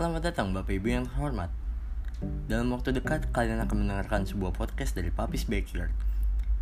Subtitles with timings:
[0.00, 1.52] Selamat datang Bapak Ibu yang terhormat.
[2.48, 5.92] Dalam waktu dekat kalian akan mendengarkan sebuah podcast dari Papis Backyard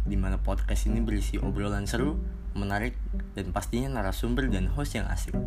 [0.03, 2.19] di mana podcast ini berisi obrolan seru,
[2.59, 2.99] menarik,
[3.39, 5.39] dan pastinya narasumber dan host yang asik.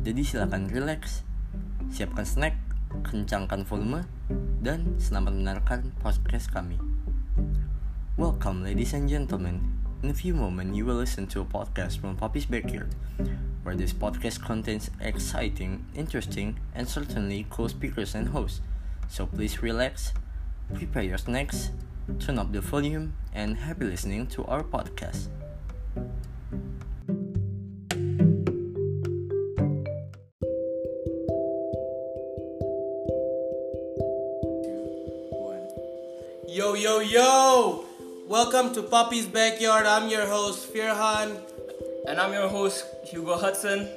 [0.00, 1.28] Jadi silakan relax,
[1.92, 2.56] siapkan snack,
[3.04, 4.08] kencangkan volume,
[4.64, 6.80] dan selamat mendengarkan podcast kami.
[8.16, 9.76] Welcome ladies and gentlemen.
[10.00, 12.96] In a few moments, you will listen to a podcast from Poppy's Backyard,
[13.66, 18.60] where this podcast contains exciting, interesting, and certainly cool speakers and hosts.
[19.08, 20.12] So please relax,
[20.72, 21.72] prepare your snacks,
[22.20, 25.26] turn up the volume, and happy listening to our podcast.
[36.46, 37.84] Yo, yo, yo!
[38.28, 39.86] Welcome to Puppy's Backyard.
[39.86, 41.40] I'm your host, Firhan.
[42.06, 43.88] And I'm your host, Hugo Hudson.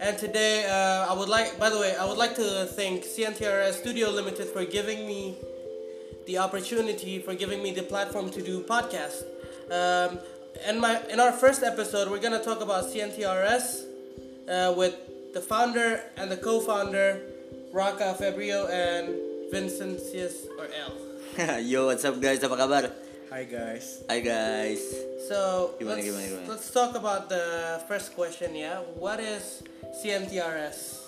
[0.00, 3.74] And today, uh, I would like, by the way, I would like to thank CNTRS
[3.74, 5.36] Studio Limited for giving me
[6.26, 9.24] the opportunity, for giving me the platform to do podcast.
[9.70, 10.18] Um,
[10.66, 13.84] and my, in our first episode, we're gonna talk about CNTRS
[14.48, 14.96] uh, with
[15.34, 17.20] the founder and the co-founder,
[17.72, 19.08] Raka Fabrio and
[19.52, 21.60] Vincentius or L.
[21.60, 22.42] Yo, what's up guys?
[22.44, 23.01] Apa kabar?
[23.32, 24.04] Hi guys.
[24.12, 24.82] Hi guys.
[25.24, 26.46] So Gimana, let's, gimana, gimana?
[26.52, 28.52] let's talk about the first question.
[28.52, 29.64] Yeah, what is
[30.04, 31.00] CMTRS?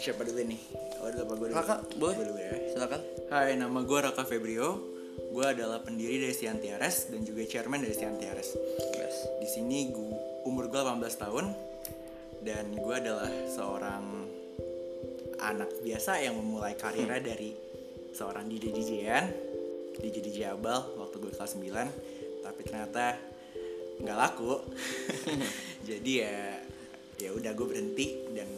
[0.00, 0.62] Siapa dulu nih?
[1.04, 1.58] Oh, dulu apa gue dulu?
[1.60, 2.16] Raka, boleh?
[2.16, 2.52] Gue dulu ya.
[2.72, 3.00] Silakan.
[3.28, 4.80] Hai, nama gue Raka Febrio.
[5.28, 8.48] Gue adalah pendiri dari Siantiares dan juga chairman dari Siantiares.
[8.96, 9.16] Yes.
[9.44, 10.16] Di sini gue
[10.48, 11.52] umur gue 18 tahun
[12.40, 14.04] dan gue adalah seorang
[15.36, 17.28] anak biasa yang memulai karirnya Hmm.
[17.28, 17.50] dari
[18.16, 19.24] seorang DJ DJ-an,
[20.00, 23.14] DJ DJ Abal waktu gue kelas 9, tapi ternyata
[24.02, 24.58] nggak laku.
[25.88, 26.58] Jadi ya
[27.22, 28.50] ya udah gue berhenti dan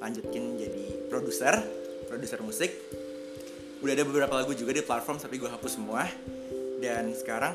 [0.00, 1.60] lanjutin jadi produser,
[2.08, 2.72] produser musik.
[3.84, 6.08] Udah ada beberapa lagu juga di platform tapi gue hapus semua.
[6.78, 7.52] Dan sekarang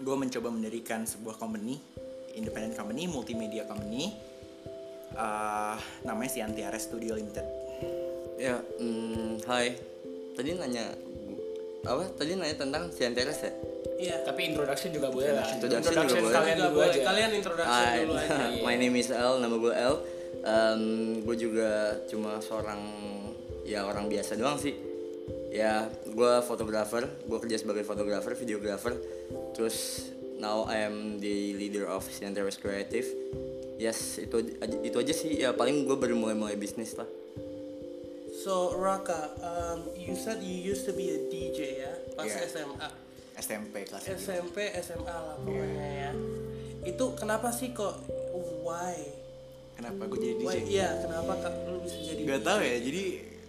[0.00, 1.78] gue mencoba mendirikan sebuah company,
[2.34, 4.10] independent company, multimedia company.
[5.14, 7.46] eh, namanya Siantiares Studio Limited.
[8.34, 9.78] Ya, hmm, hai.
[10.34, 10.90] Tadi nanya
[11.84, 12.04] apa?
[12.16, 13.52] Tadi nanya tentang Sianteres ya?
[13.94, 14.16] Iya.
[14.26, 15.46] Tapi introduction juga boleh lah.
[15.46, 16.34] Introduction juga boleh.
[16.34, 16.88] kalian dulu boleh.
[16.90, 17.00] aja.
[17.04, 18.36] Kalian introduction Hai, dulu aja.
[18.66, 19.94] my name is L, nama gue L.
[21.24, 21.70] gue juga
[22.04, 22.80] cuma seorang
[23.64, 24.74] ya orang biasa doang sih.
[25.48, 28.92] Ya, gue fotografer, gue kerja sebagai fotografer, videografer.
[29.54, 33.06] Terus now I am the leader of Sianteres Creative.
[33.78, 35.30] Yes, itu aja- itu aja sih.
[35.38, 37.06] Ya paling gue baru mulai-mulai bisnis lah.
[38.44, 42.44] So Raka, um, you said you used to be a DJ ya, pas Iya.
[42.44, 42.88] SMA,
[43.34, 44.04] SMP kelas.
[44.04, 46.12] SMP, SMA lah pokoknya ya.
[46.84, 48.04] Itu kenapa sih kok?
[48.60, 49.00] Why?
[49.74, 50.44] Kenapa gue jadi DJ?
[50.44, 50.58] Why?
[50.62, 52.20] Iya, kenapa kak lu bisa jadi?
[52.22, 52.44] Gak DJ?
[52.44, 53.04] tau ya, jadi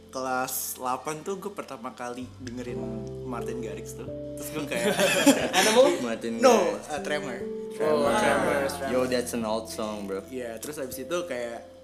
[0.10, 2.80] kelas 8 tuh gue pertama kali dengerin
[3.28, 4.08] Martin Garrix tuh
[4.40, 4.96] Terus gue kayak
[5.60, 5.92] Animal?
[6.00, 6.88] Martin No, Garrix.
[6.88, 7.38] uh, Tremor
[7.76, 10.24] Oh, Tremors, Yo, that's an old song, bro.
[10.32, 11.75] Iya, terus abis itu kayak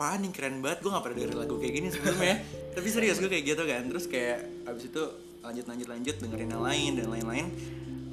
[0.00, 2.40] apaan nih keren banget, gue gak pernah dengerin lagu kayak gini sebelumnya
[2.80, 5.02] Tapi serius gue kayak gitu kan, terus kayak abis itu
[5.44, 7.46] lanjut lanjut lanjut dengerin yang lain dan lain-lain.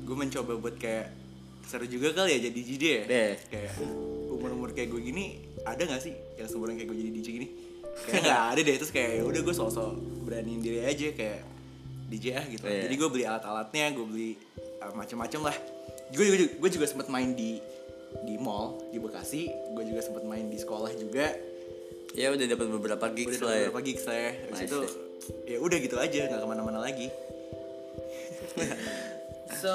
[0.04, 1.16] Gue mencoba buat kayak
[1.64, 3.04] seru juga kali ya jadi DJ ya.
[3.08, 3.34] Deh.
[3.48, 3.72] Kayak
[4.36, 7.48] umur-umur kayak gue gini ada gak sih yang seumuran kayak gue jadi DJ gini?
[8.04, 9.92] Kayak gak ada deh, terus kayak ya udah gue sosok
[10.28, 11.40] beraniin diri aja kayak
[12.12, 12.68] DJ ah gitu.
[12.68, 12.84] Iya.
[12.92, 14.32] Jadi gue beli alat-alatnya, gue beli
[14.84, 15.56] uh, macem-macem lah.
[16.12, 17.64] Gue juga, gue juga sempet main di
[18.28, 19.48] di mall di Bekasi.
[19.72, 21.47] Gue juga sempet main di sekolah juga
[22.18, 23.60] Ya udah dapat beberapa gigs udah lah ya.
[23.70, 24.04] beberapa gigs
[24.42, 24.80] habis Nice itu
[25.46, 27.08] ya udah gitu aja nggak ke mana-mana lagi
[29.58, 29.72] So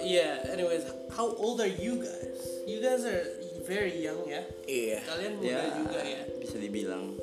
[0.00, 0.44] yeah.
[0.48, 2.38] Anyways, how old are you guys?
[2.64, 3.26] You guys are
[3.66, 4.42] very young ya.
[4.64, 6.22] iya Kalian muda Ya, juga ya.
[6.38, 7.16] bisa dibilang.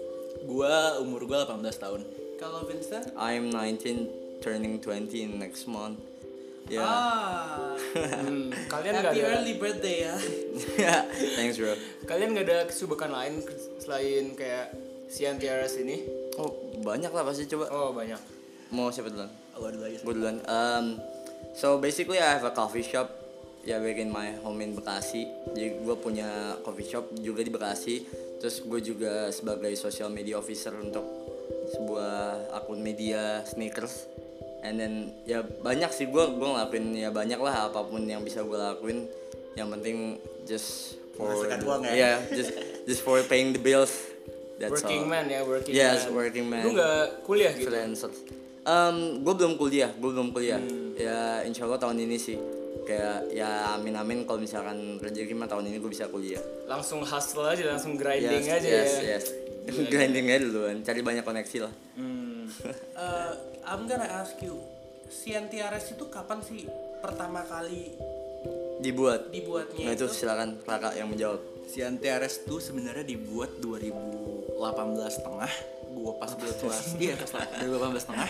[0.44, 2.02] gue umur gue 18 tahun
[2.36, 3.16] Kalau Vincent?
[3.16, 6.04] I'm 19, turning 20 in next month.
[6.72, 6.82] Ya.
[6.82, 7.76] Ah.
[7.94, 10.16] Hmm, kalian Happy ada early birthday ya.
[11.38, 11.76] Thanks, bro.
[12.08, 13.44] kalian nggak ada kesibukan lain
[13.78, 14.74] selain kayak
[15.14, 16.02] Siantiares ini?
[16.42, 16.50] Oh,
[16.82, 17.70] banyak lah pasti coba.
[17.70, 18.18] Oh, banyak.
[18.74, 19.30] Mau siapa duluan?
[19.54, 20.38] lo dulu aja Gue duluan.
[20.50, 20.98] Um,
[21.54, 23.14] so basically I have a coffee shop
[23.62, 25.30] ya back in my home in Bekasi.
[25.54, 27.96] Jadi gue punya coffee shop juga di Bekasi.
[28.42, 31.06] Terus gue juga sebagai social media officer untuk
[31.78, 34.10] sebuah akun media sneakers.
[34.64, 34.94] And then
[35.28, 39.06] ya banyak sih gue gue ngelakuin ya banyak lah apa pun yang bisa gue lakuin.
[39.54, 39.98] Yang penting
[40.48, 40.70] just
[41.14, 41.94] for uang ya?
[41.94, 42.52] Yeah, just
[42.88, 43.92] just for paying the bills.
[44.58, 45.12] That's working all.
[45.12, 46.16] man ya, working Yes, man.
[46.16, 46.64] working man.
[46.64, 47.68] Lu nggak kuliah gitu?
[47.70, 48.12] freelancer.
[48.64, 50.62] Um, gue belum kuliah, gue belum kuliah.
[50.62, 50.96] Hmm.
[50.96, 52.40] Ya insya Allah tahun ini sih.
[52.88, 56.40] Kayak ya amin amin kalau misalkan rezeki mah tahun ini gue bisa kuliah.
[56.66, 59.12] Langsung hustle aja, langsung grinding yes, aja yes, ya.
[59.20, 59.26] yes.
[59.92, 62.23] grinding aja duluan cari banyak koneksi lah Hmm.
[62.94, 63.34] Uh,
[63.66, 64.60] I'm gonna ask you,
[65.10, 66.66] CNTRS itu kapan sih
[67.04, 67.94] pertama kali
[68.84, 70.16] dibuat dibuatnya nah itu itu?
[70.24, 74.52] silakan kakak yang menjawab Si TRS tuh sebenarnya dibuat 2018
[75.08, 75.52] setengah
[75.96, 77.32] gua pas gue kelas iya kelas
[77.64, 78.30] 2018 setengah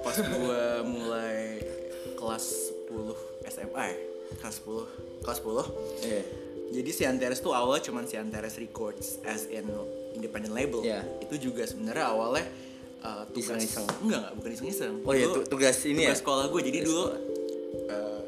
[0.00, 1.60] pas gua mulai
[2.16, 2.44] kelas
[2.88, 3.96] 10 SMA ya
[4.40, 6.22] kelas 10 kelas 10 Iya.
[6.72, 9.68] jadi si Antares tuh awalnya cuman si Antares Records as in
[10.16, 11.04] independent label Iya.
[11.20, 12.48] itu juga sebenarnya awalnya
[13.02, 13.58] uh, tugas.
[13.58, 13.86] Iseng-iseng.
[13.86, 16.14] enggak enggak bukan iseng-iseng Oh iya, tugas ini ya?
[16.14, 17.04] tugas sekolah gue jadi dulu
[17.90, 18.22] uh,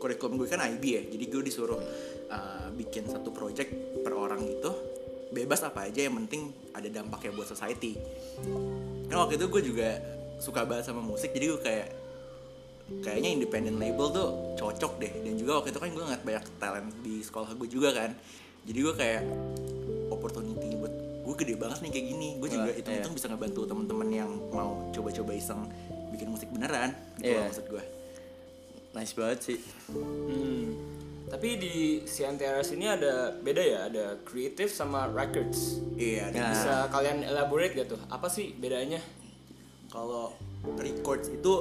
[0.00, 1.02] kurikulum gue kan IB ya.
[1.04, 1.80] Jadi gue disuruh
[2.30, 4.72] uh, bikin satu project per orang gitu.
[5.30, 7.94] Bebas apa aja yang penting ada dampaknya buat society.
[9.06, 9.88] Kan waktu itu gue juga
[10.40, 11.30] suka banget sama musik.
[11.30, 11.88] Jadi gue kayak
[13.06, 14.28] kayaknya independent label tuh
[14.58, 15.12] cocok deh.
[15.22, 18.10] Dan juga waktu itu kan gue ngeliat banyak talent di sekolah gue juga kan.
[18.66, 19.22] Jadi gue kayak
[20.10, 20.74] opportunity
[21.30, 23.06] gue gede banget nih kayak gini gue juga Wah, itu iya.
[23.06, 25.62] bisa ngebantu temen-temen yang mau coba-coba iseng
[26.10, 27.38] bikin musik beneran gitu Iya.
[27.38, 27.82] loh maksud gue
[28.90, 29.58] nice banget sih
[29.90, 30.66] Hmm.
[31.30, 35.78] Tapi di CNTRS ini ada beda ya, ada creative sama records.
[35.94, 36.50] iya ada Nah.
[36.50, 38.00] Bisa kalian elaborate gak tuh?
[38.10, 38.98] Apa sih bedanya?
[39.86, 40.34] kalau
[40.76, 41.54] records itu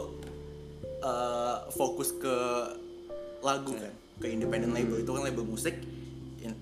[1.00, 2.36] eh, fokus ke
[3.40, 5.74] lagu kan ke independent label itu kan label musik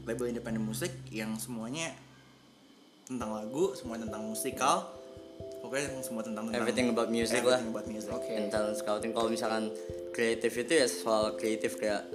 [0.04, 1.92] label independent musik yang semuanya
[3.08, 4.76] tentang lagu semuanya tentang musikal.
[5.58, 7.60] Pokoknya yang semua tentang, tentang Everything about music lah.
[7.60, 8.12] everything about music.
[8.12, 8.30] Oke.
[8.30, 9.12] and talent scouting.
[9.12, 9.72] Kalau misalkan
[10.12, 12.08] kreatif itu ya soal kreatif kayak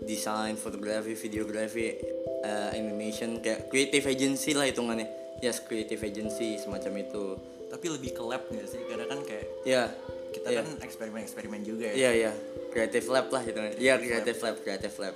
[0.00, 1.92] desain fotografi videografi
[2.40, 5.06] eh, animation kayak creative agency lah hitungannya.
[5.40, 7.24] Yes creative agency semacam itu.
[7.68, 8.82] Tapi lebih ke lab gak sih?
[8.84, 9.86] Karena kan kayak ya.
[10.30, 10.62] kita Iya.
[10.62, 11.94] kan eksperimen-eksperimen juga ya.
[11.96, 12.32] Iya iya
[12.70, 13.76] creative lab lah hitungannya.
[13.76, 14.56] Iya creative lab.
[14.62, 15.14] creative lab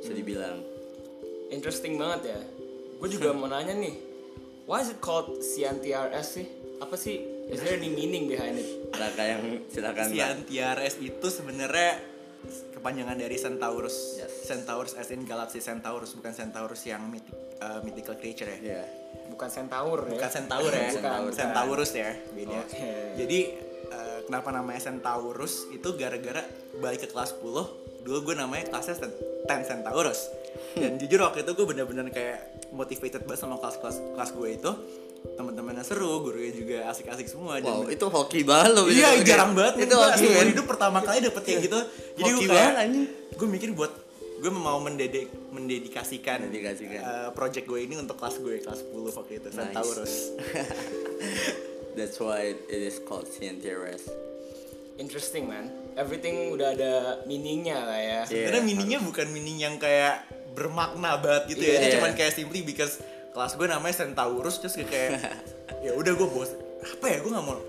[0.00, 0.58] bisa dibilang.
[1.48, 2.40] Interesting banget ya.
[2.98, 3.94] Gue juga mau nanya nih,
[4.70, 6.46] why is it called CNTRS sih?
[6.78, 7.18] Apa sih?
[7.50, 8.94] Is there any meaning behind it?
[8.94, 10.14] Raka yang silakan.
[10.14, 11.98] Antiares itu sebenarnya
[12.72, 14.48] kepanjangan dari Centaurus Yes.
[14.48, 18.82] Centaurus as in Galaxy Centaurus bukan Centaurus yang mythic, uh, mythical creature ya Iya.
[19.28, 20.16] Bukan Centaur ya?
[20.16, 21.34] bukan Centaur ya Bukan, bukan.
[21.36, 22.88] Centaurus ya beda Oke.
[23.20, 23.38] jadi
[23.92, 26.40] eh, kenapa namanya Centaurus itu gara-gara
[26.80, 27.44] balik ke kelas 10
[28.08, 28.96] dulu gue namanya kelasnya
[29.44, 30.32] Ten Centaurus
[30.72, 34.70] dan jujur waktu itu gue bener-bener kayak motivated banget sama kelas-kelas kelas gue itu
[35.20, 39.84] teman-temannya seru gurunya juga asik-asik semua dan wow itu hoki banget loh Iya jarang banget
[39.84, 41.78] itu gue hoki men hidup pertama kali dapet kayak gitu
[42.16, 43.04] jadi gue Hoki kayak banget, anjing.
[43.36, 43.92] gue mikir buat
[44.40, 47.00] gue mau mendedek mendedikasikan Mendedikasikan.
[47.00, 50.14] eh, project gue ini untuk kelas gue kelas 10 waktu itu Centaurus
[51.96, 54.08] that's why it is called CNTRS
[54.96, 55.72] Interesting man.
[55.96, 56.92] Everything udah ada
[57.24, 58.20] meaningnya lah ya.
[58.28, 58.52] Iya.
[58.52, 61.76] Karena meaningnya bukan meaning yang kayak bermakna banget gitu ya.
[61.76, 61.94] Dia Iya.
[61.96, 62.98] cuman kayak simply because
[63.30, 65.20] kelas gue namanya Centaurus terus kayak
[65.86, 66.50] ya udah gue bos
[66.80, 67.60] apa ya gue nggak mau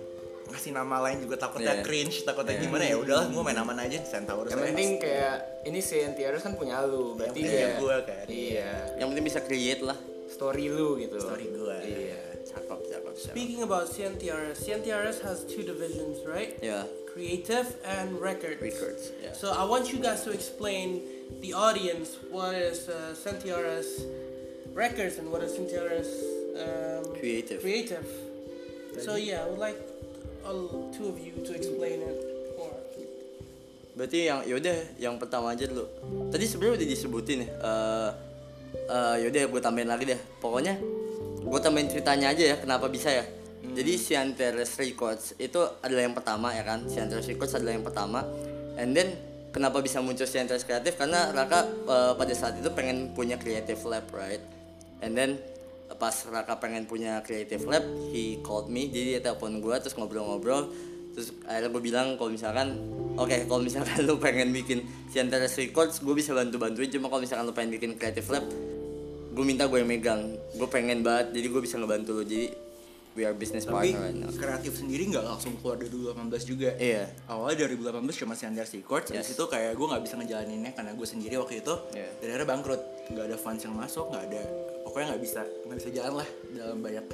[0.48, 1.86] ngasih nama lain juga takutnya Iya.
[1.86, 2.62] cringe takutnya Iya.
[2.62, 6.82] gimana ya udahlah gue main aman aja Centaurus Yang penting kayak ini CNTRS kan punya
[6.82, 8.26] lu, berarti Yang gua kan.
[8.26, 8.72] Iya.
[8.98, 9.96] yang penting bisa create lah
[10.28, 11.20] Story lu gitu.
[11.20, 12.24] story gue Iya.
[12.44, 16.58] cakep cakep cakep Speaking about CNTRS, CNTRS has two divisions, right?
[16.60, 18.60] ya Creative and records.
[18.60, 21.04] records ya So I want you guys to explain
[21.40, 24.04] the audience what is uh, CNTRS
[24.76, 27.62] records and what is CNTRS um, Creative.
[27.62, 28.08] Creative.
[29.00, 29.80] So yeah, I would like
[30.44, 32.20] all two of you to explain it
[32.60, 32.76] more.
[33.96, 35.88] Berarti yang yaudah yang pertama aja dulu.
[36.32, 37.50] Tadi sebenarnya udah disebutin ya.
[37.52, 38.12] Eh
[38.92, 40.20] eh, yaudah gue tambahin lagi deh.
[40.40, 40.76] Pokoknya
[41.42, 43.26] gue tambahin ceritanya aja ya kenapa bisa ya.
[43.72, 46.84] Jadi Sianteres Records itu adalah yang pertama ya kan.
[46.92, 48.28] Sianteres Records adalah yang pertama.
[48.76, 49.16] And then
[49.52, 50.98] kenapa bisa muncul Sianteres Kreatif?
[50.98, 54.42] Karena Raka eh, pada saat itu pengen punya creative lab right.
[55.04, 55.38] And then
[56.00, 58.88] pas Raka pengen punya creative lab, he called me.
[58.88, 60.72] Jadi dia telepon gue terus ngobrol-ngobrol.
[61.12, 62.68] Terus akhirnya gue bilang kalau misalkan
[63.20, 67.44] oke kalau misalkan lu pengen bikin Sianteres Records gue bisa bantu bantuin cuma kalau misalkan
[67.44, 68.48] lu pengen bikin creative lab
[69.32, 70.22] gue minta gue yang megang.
[70.56, 72.24] Gue pengen banget jadi gue bisa ngebantu lu.
[72.24, 72.71] Jadi
[73.12, 76.70] we are business tapi partner right now kreatif sendiri nggak langsung keluar dari 2018 juga
[76.80, 77.04] Iya.
[77.28, 79.36] awalnya 2018 cuma Siandar Records Yes.
[79.36, 82.08] itu kayak gue nggak bisa ngejalaninnya karena gue sendiri waktu itu Iya.
[82.24, 84.42] dan akhirnya bangkrut nggak ada funds yang masuk nggak ada
[84.88, 87.06] pokoknya nggak bisa nggak bisa jalan lah dalam banyak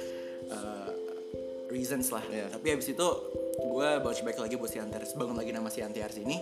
[0.54, 0.90] uh,
[1.68, 2.46] reasons lah Iya.
[2.54, 3.06] tapi habis itu
[3.58, 6.38] gue bounce back lagi buat Siantiars bangun lagi nama Siantiars ini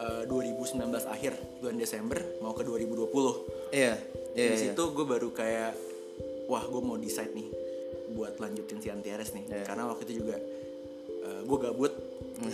[0.00, 4.00] uh, 2019 akhir bulan Desember mau ke 2020 iya
[4.32, 4.72] iya di iya.
[4.72, 5.76] situ gue baru kayak
[6.48, 7.61] wah gue mau decide nih
[8.12, 9.64] buat lanjutin si Antiares nih Iya.
[9.64, 10.36] karena waktu itu juga
[11.22, 11.92] gue gabut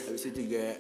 [0.07, 0.77] habis itu juga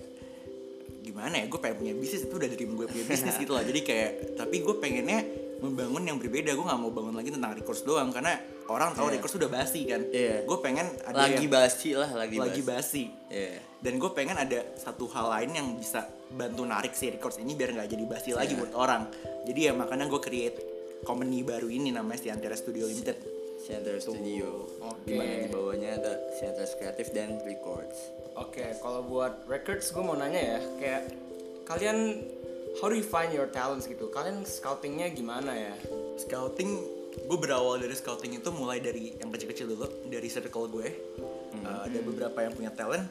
[1.01, 3.81] gimana ya gue pengen punya bisnis itu udah dream gue punya bisnis gitu lah jadi
[3.81, 5.19] kayak tapi gue pengennya
[5.59, 8.37] membangun yang berbeda gue nggak mau bangun lagi tentang records doang karena
[8.69, 9.15] orang tahu Iya.
[9.17, 10.45] records udah basi kan Iya.
[10.45, 13.03] gue pengen ada lagi yang basi lah lagi, lagi basi.
[13.09, 13.57] basi Iya.
[13.81, 17.73] dan gue pengen ada satu hal lain yang bisa bantu narik si records ini biar
[17.73, 18.61] nggak jadi basi lagi Iya.
[18.61, 19.03] buat orang
[19.45, 20.59] jadi ya makanya gue create
[21.01, 23.17] company baru ini namanya Siantera Studio Limited
[23.69, 24.65] Center Studio.
[24.81, 25.05] Oke.
[25.05, 28.17] Di mana di bawahnya ada Center Kreatif dan Records.
[28.41, 31.03] Oke, kalau buat records gue mau nanya ya, kayak
[31.69, 32.25] kalian
[32.81, 34.09] how do you find your talents gitu?
[34.09, 35.75] Kalian scoutingnya gimana ya?
[36.19, 36.71] scouting
[37.19, 40.89] gue berawal dari scouting itu mulai dari yang kecil-kecil dulu dari circle gue
[41.59, 43.09] Uh, ada beberapa yang punya talent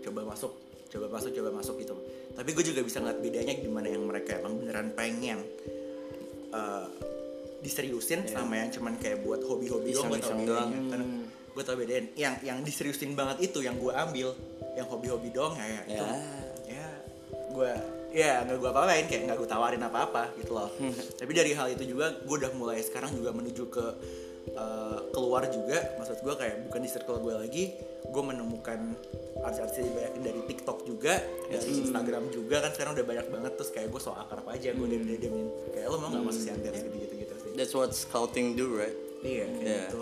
[0.00, 0.56] coba masuk
[0.88, 1.94] coba masuk coba masuk gitu
[2.32, 5.42] tapi gue juga bisa ngeliat bedanya di mana yang mereka emang beneran pengen
[6.54, 6.86] uh,
[7.60, 10.70] diseriusin sama yang cuman kayak buat hobi-hobi doang gue tau doang.
[10.88, 11.06] Karena
[11.50, 14.32] gue tau bedain yang yang diseriusin banget itu yang gue ambil
[14.78, 16.04] yang hobi-hobi doang ya, ya, itu.
[16.04, 16.16] Ya.
[16.70, 16.86] ya
[17.50, 17.70] gue
[18.10, 20.70] ya nggak gue apa-apain kayak nggak gue tawarin apa-apa gitu loh.
[21.20, 23.86] Tapi dari hal itu juga gue udah mulai sekarang juga menuju ke
[24.56, 25.78] uh, keluar juga.
[26.00, 27.64] Maksud gue kayak bukan di circle gue lagi
[28.10, 28.78] gue menemukan
[29.40, 33.88] artis-artis banyak dari TikTok juga dari Instagram juga kan sekarang udah banyak banget terus kayak
[33.88, 37.14] gue so akrab aja gue dem demin kayak lo mau nggak masuk siantar gitu gitu
[37.16, 37.19] gitu
[37.60, 38.96] That's what scouting do, right?
[39.20, 39.84] iya kayak Yeah.
[39.86, 40.00] gitu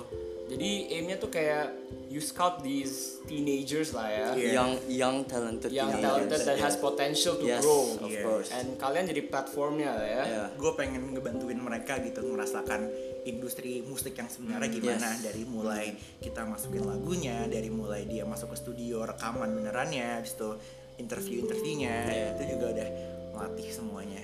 [0.49, 1.75] Jadi aimnya tuh kayak
[2.09, 4.51] you scout these teenagers lah ya, Iya.
[4.57, 6.09] Young young talented yang teenagers.
[6.25, 7.85] talented that has potential to Yes, grow.
[7.99, 8.25] of Yes.
[8.25, 8.49] course.
[8.49, 10.23] And kalian jadi platformnya lah ya.
[10.25, 10.49] Yeah.
[10.55, 12.89] gue pengen ngebantuin mereka gitu merasakan
[13.25, 15.21] industri musik yang sebenarnya gimana Yes.
[15.21, 15.87] dari mulai
[16.17, 20.57] kita masukin lagunya dari mulai dia masuk ke studio rekaman benerannya habis itu
[20.97, 22.33] interview interviewnya Yeah.
[22.33, 22.89] itu juga udah
[23.35, 24.23] melatih semuanya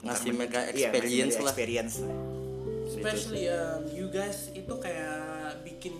[0.00, 1.52] Ngasih men- iya, experience mereka lah.
[1.52, 1.94] experience
[2.90, 5.94] Especially um, you guys itu kayak bikin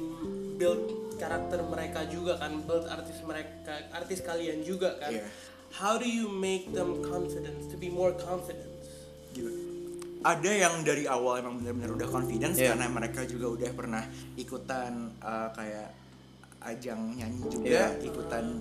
[0.59, 5.15] build karakter mereka juga kan, build artis mereka, artis kalian juga kan.
[5.15, 5.25] Iya.
[5.71, 8.67] How do you make them confident to be more confident?
[10.21, 12.77] ada yang dari awal emang benar-benar udah confidence Iya.
[12.77, 14.05] karena mereka juga udah pernah
[14.37, 15.97] ikutan uh, kayak
[16.61, 17.87] ajang nyanyi juga Iya.
[18.05, 18.61] ikutan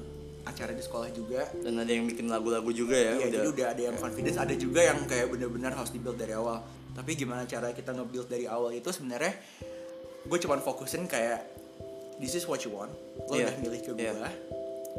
[0.49, 3.29] acara di sekolah juga Dan ada yang bikin lagu-lagu juga ya, Iya, udah.
[3.31, 6.59] jadi udah ada yang confidence, ada juga yang kayak bener-bener harus dibuild dari awal.
[6.91, 9.33] Tapi gimana cara kita nge-build dari awal itu sebenarnya
[10.19, 11.47] gue cuman fokusin kayak
[12.17, 12.91] this is what you want.
[13.25, 14.29] Lo Iya, udah milih ke gue, iya.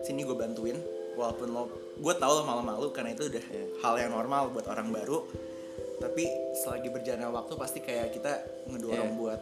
[0.00, 0.78] sini gue bantuin.
[1.11, 3.64] Walaupun lo, gue tau lo malu-malu karena itu udah Iya.
[3.83, 5.26] hal yang normal buat orang baru.
[6.00, 6.25] Tapi
[6.57, 8.33] selagi berjalannya waktu pasti kayak kita
[8.66, 9.19] ngedorong Iya.
[9.21, 9.40] buat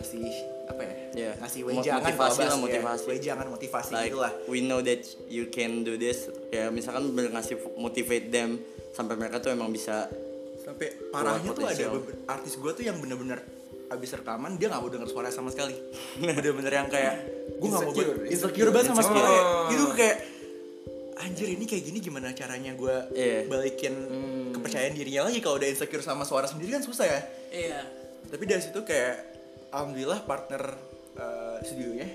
[0.00, 0.32] ngasih
[0.64, 0.94] apa ya?
[1.12, 1.32] Iya.
[1.36, 2.58] Ngasih wejangan motivasi lah, bahas, ya.
[2.58, 3.04] motivasi.
[3.06, 4.32] Wejangan motivasi like gitu lah.
[4.48, 8.56] we know that you can do this kayak misalkan bener ngasih motivate them
[8.90, 10.08] sampai mereka tuh emang bisa
[10.58, 11.84] sampai parahnya tuh ada
[12.28, 13.38] artis gue tuh yang bener-bener
[13.88, 15.74] abis rekaman dia nggak mau denger suara sama sekali
[16.22, 17.14] bener-bener yang kayak
[17.54, 19.66] gue nggak mau Insecure, insecure banget sama sekali Oh.
[19.68, 20.16] itu kayak
[21.20, 23.44] anjir ini kayak gini gimana caranya gue Iya.
[23.46, 23.94] balikin
[24.52, 27.80] kepercayaan dirinya lagi kalau udah insecure sama suara sendiri kan susah ya Iya.
[28.26, 29.29] tapi dari situ kayak
[29.72, 30.62] alhamdulillah partner
[31.18, 32.08] uh, studionya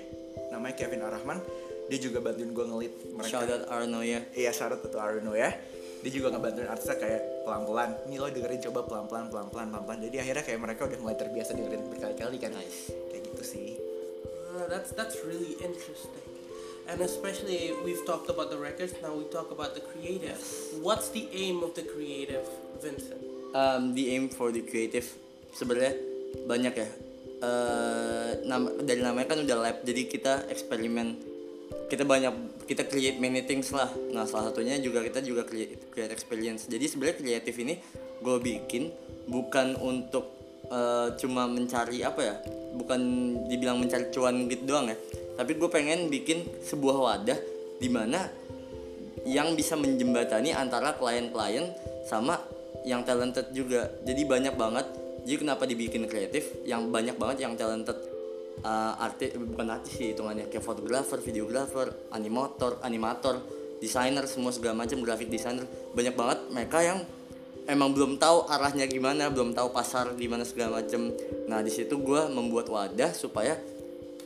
[0.52, 1.38] namanya Kevin Arahman.
[1.86, 3.30] Dia juga bantuin gue ngelit mereka.
[3.30, 4.18] Shout out Arno ya.
[4.34, 5.54] Iya syarat itu Arno ya.
[6.02, 7.90] Dia juga ngebantuin artisnya kayak pelan-pelan.
[8.10, 9.98] Ini lo dengerin coba pelan-pelan pelan-pelan pelan-pelan.
[10.10, 12.50] Jadi akhirnya kayak mereka udah mulai terbiasa dengerin berkali-kali kan.
[12.54, 12.90] Nice.
[13.10, 13.68] kayak gitu sih.
[14.50, 16.26] Uh, that's that's really interesting.
[16.86, 20.38] And especially we've talked about the records, now we talk about the creative.
[20.78, 22.46] What's the aim of the creative,
[22.78, 23.36] Vincent?
[23.56, 25.08] um, the aim for the creative
[25.56, 25.96] sebenarnya
[26.44, 26.88] banyak ya
[27.46, 31.14] Eh, nama dari namanya kan udah lab jadi kita eksperimen.
[31.86, 33.90] Kita banyak kita create many things lah.
[34.10, 36.66] Nah salah satunya juga kita juga create, create experience.
[36.66, 37.78] Jadi sebenarnya kreatif ini
[38.22, 38.90] gue bikin
[39.30, 40.34] bukan untuk
[40.66, 42.34] eh, cuma mencari apa ya
[42.74, 43.00] bukan
[43.46, 44.96] dibilang mencari cuan gitu doang ya.
[45.36, 47.38] Tapi gue pengen bikin sebuah wadah
[47.78, 48.26] di mana
[49.26, 51.70] yang bisa menjembatani antara klien-klien
[52.08, 52.40] sama
[52.86, 53.90] yang talented juga.
[54.06, 54.86] Jadi banyak banget
[55.26, 56.54] jadi kenapa dibikin kreatif?
[56.62, 57.98] Yang banyak banget yang talented
[58.62, 60.46] uh, artis bukan artis sih hitungannya.
[60.46, 63.42] Kayak fotografer videografer animator animator
[63.82, 65.66] desainer semua segala macam graphic designer.
[65.98, 67.02] Banyak banget mereka yang
[67.66, 71.10] emang belum tahu arahnya gimana belum tahu pasar di mana segala macam.
[71.50, 73.58] Nah di situ gue membuat wadah supaya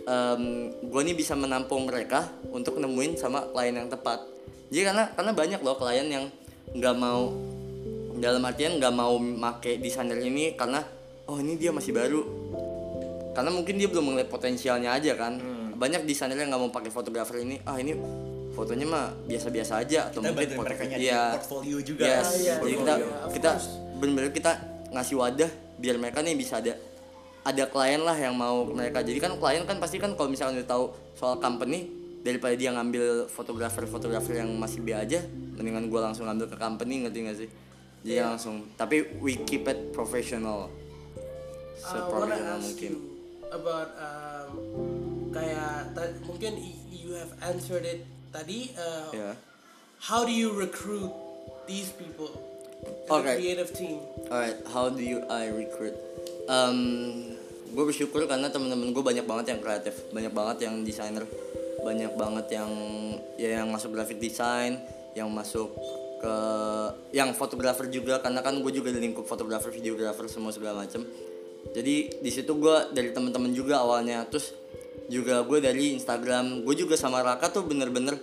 [0.05, 4.21] um, gue nih bisa menampung mereka untuk nemuin sama klien yang tepat.
[4.69, 6.25] Jadi karena karena banyak loh klien yang
[6.77, 7.50] nggak mau
[8.21, 10.85] dalam artian nggak mau make desainer ini karena
[11.27, 12.23] oh ini dia masih baru.
[13.33, 15.41] Karena mungkin dia belum melihat potensialnya aja kan.
[15.75, 17.97] Banyak desainer yang nggak mau pakai fotografer ini ah ini
[18.53, 21.23] fotonya mah biasa-biasa aja atau kita mungkin mereka nyari Iya.
[21.41, 22.05] portfolio juga.
[22.05, 22.21] Yes.
[22.21, 22.95] Ah, iya, Jadi kita
[23.33, 23.51] kita
[23.97, 24.53] benar-benar kita
[24.91, 25.51] ngasih wadah
[25.81, 26.77] biar mereka nih bisa ada
[27.41, 29.01] ada klien lah yang mau mereka.
[29.01, 30.85] Jadi kan klien kan pasti kan kalau misalnya udah tahu
[31.17, 31.89] soal company
[32.21, 35.25] daripada dia ngambil fotografer fotografer yang masih B aja
[35.57, 37.49] mendingan gue langsung ngambil ke company ngerti gak sih
[38.01, 42.99] jadi langsung tapi we keep it professional wanna seprofesional ask mungkin you
[43.51, 44.51] about um,
[45.35, 46.55] kayak ta- mungkin
[46.91, 48.71] you have answered it tadi.
[48.79, 49.31] Uh, ya
[50.01, 51.13] How do you recruit
[51.69, 52.33] these people
[52.81, 53.21] in Okay.
[53.21, 54.01] the creative team?
[54.33, 55.93] Alright, how do you I recruit?
[56.49, 57.37] Um,
[57.69, 61.29] gue bersyukur karena teman-teman gue banyak banget yang kreatif, banyak banget yang desainer,
[61.85, 62.71] banyak banget yang
[63.37, 64.81] ya yang masuk graphic design,
[65.13, 65.69] yang masuk
[66.21, 66.35] ke
[67.17, 71.03] yang fotografer juga karena kan gue juga di lingkup fotografer, videografer semua segala macem.
[71.73, 74.53] Jadi di situ gue dari teman-teman juga awalnya, terus
[75.09, 78.17] juga gue dari Instagram, gue juga sama Raka tuh bener-bener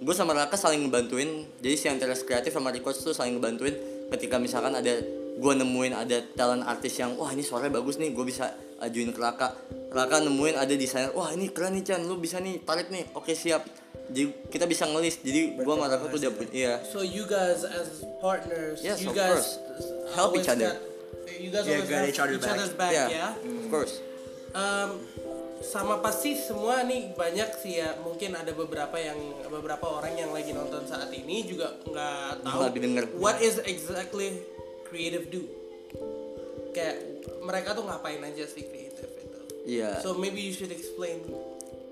[0.00, 1.44] gue sama Raka saling ngebantuin.
[1.60, 3.76] Jadi si Antares kreatif sama Records tuh saling ngebantuin
[4.10, 4.96] ketika misalkan ada
[5.40, 8.48] gue nemuin ada talent artis yang wah ini suaranya bagus nih gue bisa
[8.80, 9.52] ajuin ke Raka.
[9.92, 13.12] Raka nemuin ada desainer wah ini keren nih Chan lu bisa nih tarik nih.
[13.12, 13.66] Oke siap
[14.10, 17.62] jadi kita bisa ngelis jadi gue sama Raka tuh udah punya iya So you guys
[17.62, 19.50] as partners, Yes, you of guys course.
[20.12, 20.74] Help each other.
[20.74, 20.82] got-
[21.32, 22.52] you guys Yeah, always got each other back.
[22.52, 23.28] other's back, yeah, ya.
[23.38, 23.94] of course
[24.50, 25.06] Um,
[25.62, 29.14] sama pasti semua nih banyak sih ya mungkin ada beberapa yang
[29.46, 33.04] beberapa orang yang lagi nonton saat ini juga nggak tahu Lagi denger.
[33.14, 34.42] what is exactly
[34.84, 35.46] creative do
[36.70, 36.98] kayak
[37.40, 39.38] mereka tuh ngapain aja sih creative itu
[39.68, 41.22] iya so maybe you should explain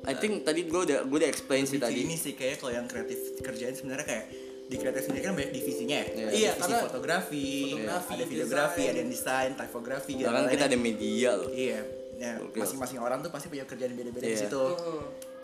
[0.04, 2.86] I think tadi gue udah gue udah explain sih tadi ini sih kayak kalau yang
[2.86, 4.24] kreatif kerjaan sebenarnya kayak
[4.68, 6.04] di kreatif sendiri kan banyak divisinya ya.
[6.04, 6.12] Iya.
[6.20, 8.88] Ada Iya, divisi karena fotografi, fotografi, ada videografi, desain.
[8.88, 10.26] ada yang desain, typografi gitu.
[10.26, 10.68] bahkan kita lainnya.
[10.68, 11.80] ada media loh Iya.
[12.18, 14.42] Ya, masing-masing orang tuh pasti punya kerjaan beda-beda di Iya.
[14.44, 14.62] situ.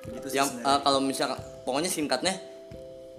[0.04, 0.68] Gitu sih yang sebenarnya.
[0.68, 2.34] uh, kalau misalkan pokoknya singkatnya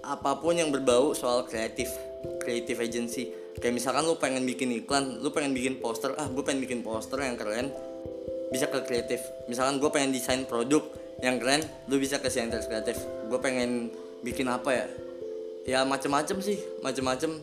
[0.00, 1.90] apa pun yang berbau soal kreatif
[2.38, 3.26] kreatif agency
[3.56, 7.18] kayak misalkan lu pengen bikin iklan lu pengen bikin poster ah gue pengen bikin poster
[7.18, 7.74] yang keren
[8.46, 10.86] bisa ke kreatif misalkan gue pengen desain produk
[11.24, 13.88] yang keren lu bisa ke center kreatif gue pengen
[14.20, 14.86] bikin apa ya
[15.66, 17.40] ya macem-macem sih macem-macem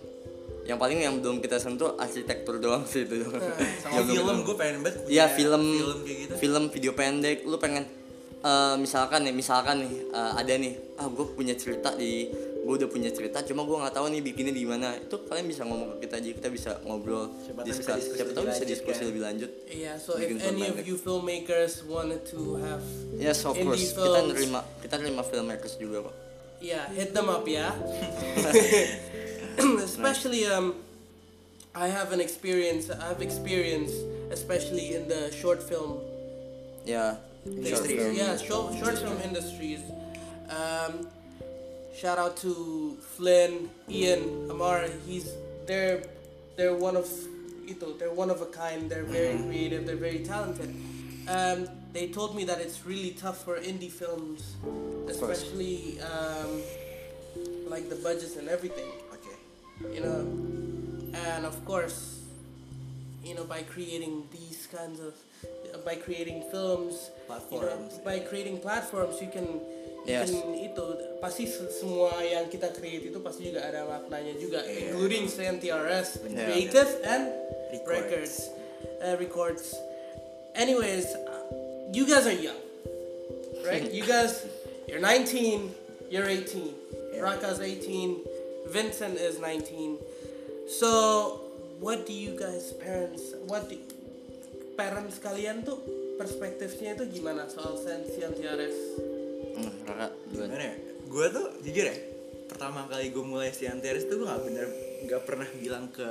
[0.63, 3.36] yang paling yang belum kita sentuh arsitektur doang sih itu doang.
[3.84, 6.34] sama Yang belum film gue pengen banget Iya film, film kayak gitu.
[6.39, 7.38] film video pendek.
[7.44, 7.84] Lu pengen
[8.40, 12.31] eh, misalkan nih, misalkan nih eh, ada nih, ah gue punya cerita di,
[12.63, 14.95] gue udah punya cerita, cuma gue nggak tahu nih bikinnya di mana.
[14.95, 18.31] Itu kalian bisa ngomong ke kita aja, kita bisa ngobrol, Siapa tahu bisa diskusi Siapa
[18.31, 19.07] tahu lebih bisa lanjut, diskusi kan?
[19.11, 19.51] lebih lanjut.
[19.67, 22.79] yeah so if Bikin any of you filmmakers wanted to have
[23.13, 23.83] Yes, of course.
[23.83, 26.15] Kita films, nerima, kita nerima filmmakers juga kok.
[26.63, 27.75] yeah hit them up ya
[29.83, 30.75] especially um
[31.75, 33.99] i have an experience i've experienced
[34.31, 35.99] especially in the short film
[36.83, 37.15] Ya,
[37.63, 38.11] short film.
[38.11, 39.79] yeah short, short film industries
[40.51, 41.07] um
[41.94, 44.86] shout out to flynn ian amar.
[45.06, 45.32] He's
[45.66, 46.03] they're
[46.56, 47.10] they're one of
[47.66, 48.90] you know they're one of a kind.
[48.90, 49.86] They're very creative.
[49.86, 50.70] They're very talented.
[51.27, 54.56] Um they told me that it's really tough for indie films
[55.08, 56.62] especially um
[57.68, 58.90] like the budgets and everything.
[59.14, 59.96] Okay.
[59.96, 60.20] you know?
[61.29, 62.20] And of course
[63.24, 65.14] you know by creating these kinds of
[65.81, 67.94] by creating films you know, Platforms.
[68.05, 69.48] by creating platforms you can
[70.05, 70.29] you Yes.
[70.29, 70.83] can itu
[71.18, 74.92] pasti se- semua yang kita create itu pasti juga ada maknanya juga Iya.
[74.92, 76.44] including CNTRS Benar.
[76.51, 77.24] creative and
[77.72, 77.88] Records.
[77.88, 78.33] records
[79.00, 79.66] uh, records
[80.53, 81.44] anyways uh,
[81.90, 82.59] you guys are young
[83.64, 84.44] right you guys
[84.92, 85.72] you're 19
[86.12, 89.98] you're 18 Raka's 18 Vincent is 19
[90.68, 91.40] so
[91.79, 93.79] what do you guys parents what do,
[94.74, 95.77] parents kalian tuh
[96.16, 98.77] perspektifnya itu gimana soal CNTRS
[99.53, 100.50] Hmm, Raka, duluan.
[100.50, 100.75] Gimana ya?
[101.05, 101.94] Gue tuh jujur ya,
[102.50, 104.66] pertama kali gue mulai si Antares tuh gue gak bener
[105.05, 106.09] gak pernah bilang ke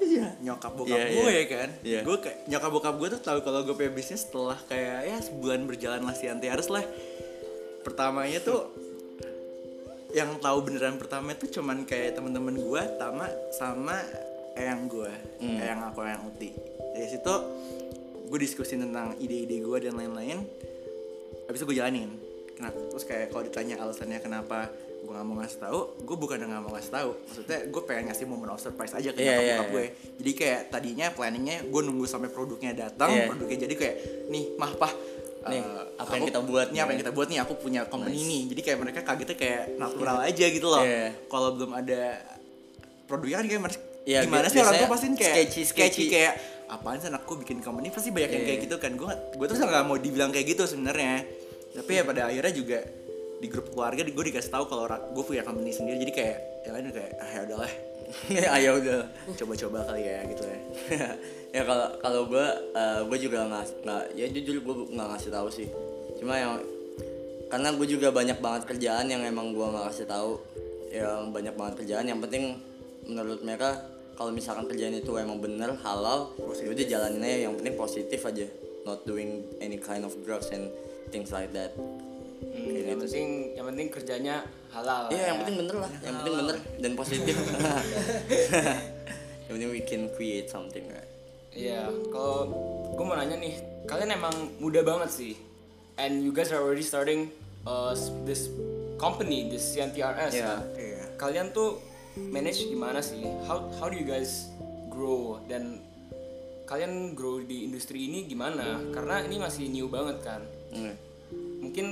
[0.00, 1.34] Iya, nyokap bokap Iya, gue iya.
[1.34, 1.68] ya kan.
[1.82, 2.00] Iya.
[2.06, 5.66] Gue kayak nyokap bokap gue tuh tahu kalau gue punya bisnis setelah kayak ya sebulan
[5.66, 6.86] berjalan lah si Antares lah.
[7.82, 8.70] Pertamanya tuh
[10.10, 13.98] yang tahu beneran pertama itu cuman kayak temen-temen gue Tama sama
[14.60, 16.50] eyang gue eyang aku eyang Uti.
[16.92, 17.34] Dari situ
[18.28, 20.44] gue diskusi tentang ide-ide gue dan lain-lain.
[21.46, 22.10] Habis itu gue jalanin.
[22.52, 24.68] Kenapa terus kayak kalau ditanya alasannya kenapa
[25.00, 27.10] gue nggak mau ngasih tahu gue bukan nggak mau ngasih tahu.
[27.24, 29.72] Maksudnya gue pengen ngasih momen of surprise aja ke Iya, iya, bokap iya.
[29.72, 29.84] gue.
[30.20, 33.32] Jadi kayak tadinya planningnya gue nunggu sampai produknya datang Iya.
[33.32, 33.96] produknya jadi kayak
[34.28, 34.92] nih mah pah
[35.40, 38.12] Nih, eh, apa yang kita buat nih apa yang kita buat nih aku punya company
[38.12, 38.28] Nice.
[38.28, 40.84] nih jadi kayak mereka kagetnya kayak natural aja gitu loh.
[40.84, 41.16] Iya.
[41.32, 42.20] kalau belum ada
[43.08, 46.04] produknya kan kayak mas- Iya, gimana sih orang tuh pasti kayak sketchy, sketchy.
[46.08, 46.34] kayak
[46.72, 47.92] apaan sih anakku bikin company?
[47.92, 48.48] Pasti banyak yang Iya.
[48.48, 48.92] kayak gitu kan.
[48.96, 51.26] Gue gue tuh nggak mau dibilang kayak gitu sebenarnya.
[51.76, 52.78] Tapi ya pada akhirnya juga
[53.40, 56.00] di grup keluarga gue dikasih tahu kalau gue punya company sendiri.
[56.00, 57.72] Jadi kayak yang lain kayak ah ya udahlah.
[58.58, 59.06] Ayo udah.
[59.38, 60.58] coba-coba kali ya gitu ya.
[61.50, 62.46] Ya kalau kalau gue
[63.10, 65.68] gue juga nggak nggak ya jujur gue nggak ngasih tahu sih.
[66.22, 66.62] Cuma yang
[67.50, 70.38] karena gue juga banyak banget kerjaan yang emang gue nggak kasih tahu.
[70.90, 72.69] Yang banyak banget kerjaan yang penting
[73.06, 73.80] menurut mereka
[74.14, 78.46] kalau misalkan kerjaan itu emang bener halal ya udah jalanin aja yang penting positif aja
[78.84, 80.68] not doing any kind of drugs and
[81.08, 81.72] things like that
[82.40, 84.34] Hmm, yang gitu penting yang penting kerjanya
[84.72, 85.40] halal Iya, lah yang ya.
[85.44, 87.34] penting bener lah, yang penting bener dan positif.
[89.46, 91.06] yang penting we can create something, right?
[91.52, 92.48] Iya, kalau
[92.96, 95.34] gue mau nanya nih, kalian emang muda banget sih,
[96.00, 97.28] and you guys are already starting
[97.68, 97.92] uh,
[98.24, 98.48] this
[98.96, 100.32] company, this CNTRS.
[100.32, 100.46] Iya.
[100.46, 100.60] kan?
[100.74, 101.02] Iya.
[101.20, 101.76] Kalian tuh
[102.18, 103.22] manage gimana sih?
[103.46, 104.50] How how do you guys
[104.88, 105.78] grow dan
[106.64, 108.78] kalian grow di industri ini gimana?
[108.90, 110.42] Karena ini masih new banget kan.
[110.70, 110.94] Hmm.
[111.60, 111.86] Mungkin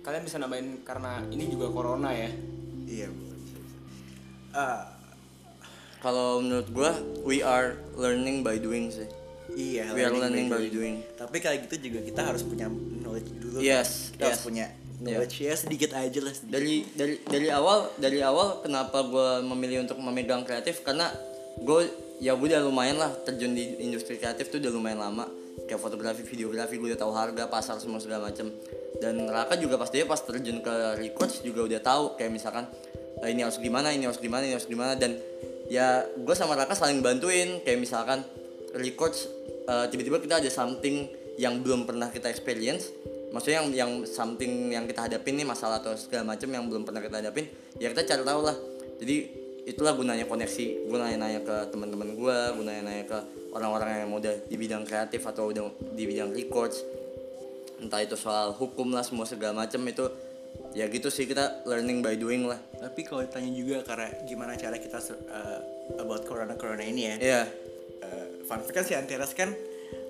[0.00, 2.30] kalian bisa nambahin karena ini juga corona ya.
[2.84, 3.08] Iya.
[4.52, 4.84] Ah,
[6.02, 6.90] Kalau menurut gua,
[7.22, 9.06] we are learning by doing sih.
[9.54, 9.86] iya.
[9.94, 10.98] We are learning by doing.
[11.14, 13.62] Tapi kayak gitu juga kita harus punya knowledge dulu.
[13.62, 14.44] Yes, Kita harus yes.
[14.44, 14.66] punya
[15.02, 16.32] knowledge ya sedikit aja lah.
[16.32, 16.52] Sedikit.
[16.54, 20.86] Dari dari dari awal dari awal kenapa gua memilih untuk memegang kreatif?
[20.86, 21.10] Karena
[21.58, 21.80] gue
[22.22, 25.26] ya gue udah lumayan lah terjun di industri kreatif tuh udah lumayan lama.
[25.68, 28.48] Kayak fotografi videografi gue udah tahu harga pasar semua segala macem.
[29.02, 32.64] Dan Raka juga pas dia pas terjun ke records juga udah tahu kayak misalkan
[33.20, 34.94] "Ah, ini harus gimana ini harus gimana ini harus gimana.
[34.96, 35.18] Dan
[35.68, 37.60] ya gue sama Raka saling bantuin.
[37.66, 38.24] Kayak misalkan
[38.78, 39.28] records
[39.68, 42.92] eh, tiba-tiba kita ada something yang belum pernah kita experience
[43.32, 47.00] maksudnya yang yang something yang kita hadapin nih masalah atau segala macam yang belum pernah
[47.00, 47.48] kita hadapin
[47.80, 48.56] ya kita cari tahu lah.
[49.02, 49.16] Jadi
[49.66, 50.86] itulah gunanya koneksi.
[50.86, 53.18] Gue nanya-nanya ke teman-teman gue gue nanya-nanya ke
[53.52, 55.64] orang-orang yang udah di bidang kreatif atau udah
[55.96, 56.84] di bidang records.
[57.82, 60.06] Entah itu soal hukum lah semua segala macam itu
[60.76, 62.60] ya gitu sih kita learning by doing lah.
[62.78, 65.60] Tapi kalau ditanya juga karena gimana cara kita uh,
[65.98, 67.16] about corona corona ini ya.
[67.18, 67.42] Iya.
[68.02, 69.50] Uh, fun fact kan si Antares kan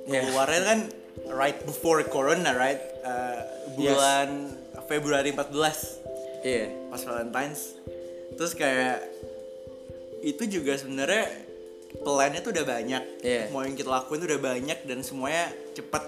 [0.07, 0.21] Iya.
[0.27, 0.79] keluarnya kan
[1.31, 2.81] right before corona right?
[3.03, 3.43] Uh,
[3.79, 6.67] bulan Februari 14 iya.
[6.91, 7.79] Pas Valentine's.
[8.35, 8.99] Terus kayak
[10.23, 11.27] itu juga sebenarnya
[12.03, 13.03] plannya tuh udah banyak.
[13.23, 13.43] Iya.
[13.51, 16.05] mau yang kita lakuin tuh udah banyak dan semuanya cepet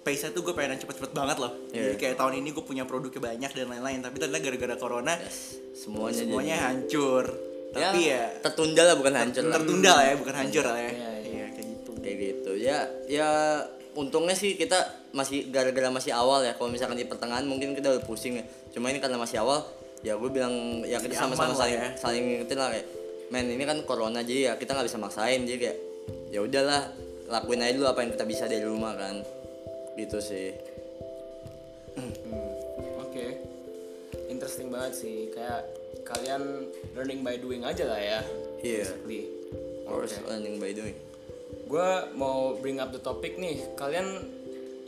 [0.00, 1.52] pace nya tuh gue pengen cepet-cepet banget loh.
[1.76, 1.92] Iya.
[1.92, 4.00] jadi kayak tahun ini gue punya produknya banyak dan lain-lain.
[4.00, 5.60] Tapi ternyata gara-gara corona yes.
[5.76, 7.24] semuanya semuanya jadi- hancur.
[7.70, 10.90] Tapi ya, tertunda lah bukan hancur tertunda lah ya bukan hancur lah ya.
[10.90, 11.10] Iya, iya.
[11.22, 11.90] Iya, kayak gitu.
[12.02, 12.52] Kayak gitu.
[12.58, 13.30] Ya ya
[13.98, 18.02] untungnya sih kita masih gara-gara masih awal ya kalau misalkan di pertengahan mungkin kita udah
[18.06, 19.66] pusing ya cuma ini karena masih awal
[20.06, 21.90] ya gue bilang ya kita sama-sama saling ya.
[21.98, 22.86] saling ngingetin lah kayak
[23.30, 25.78] men ini kan corona jadi ya kita nggak bisa maksain jadi kayak
[26.30, 26.82] ya udahlah
[27.30, 29.22] lakuin aja dulu apa yang kita bisa dari rumah kan
[29.98, 30.54] gitu sih
[33.02, 33.34] Oke,
[34.30, 35.26] interesting banget sih.
[35.34, 35.66] Kayak
[36.06, 38.20] kalian learning by doing aja lah ya.
[38.62, 38.86] Iya.
[38.86, 39.40] Basically.
[39.90, 40.30] of course Oke.
[40.30, 40.96] learning by doing
[41.70, 43.62] Gue mau bring up the topic nih.
[43.78, 44.26] Kalian,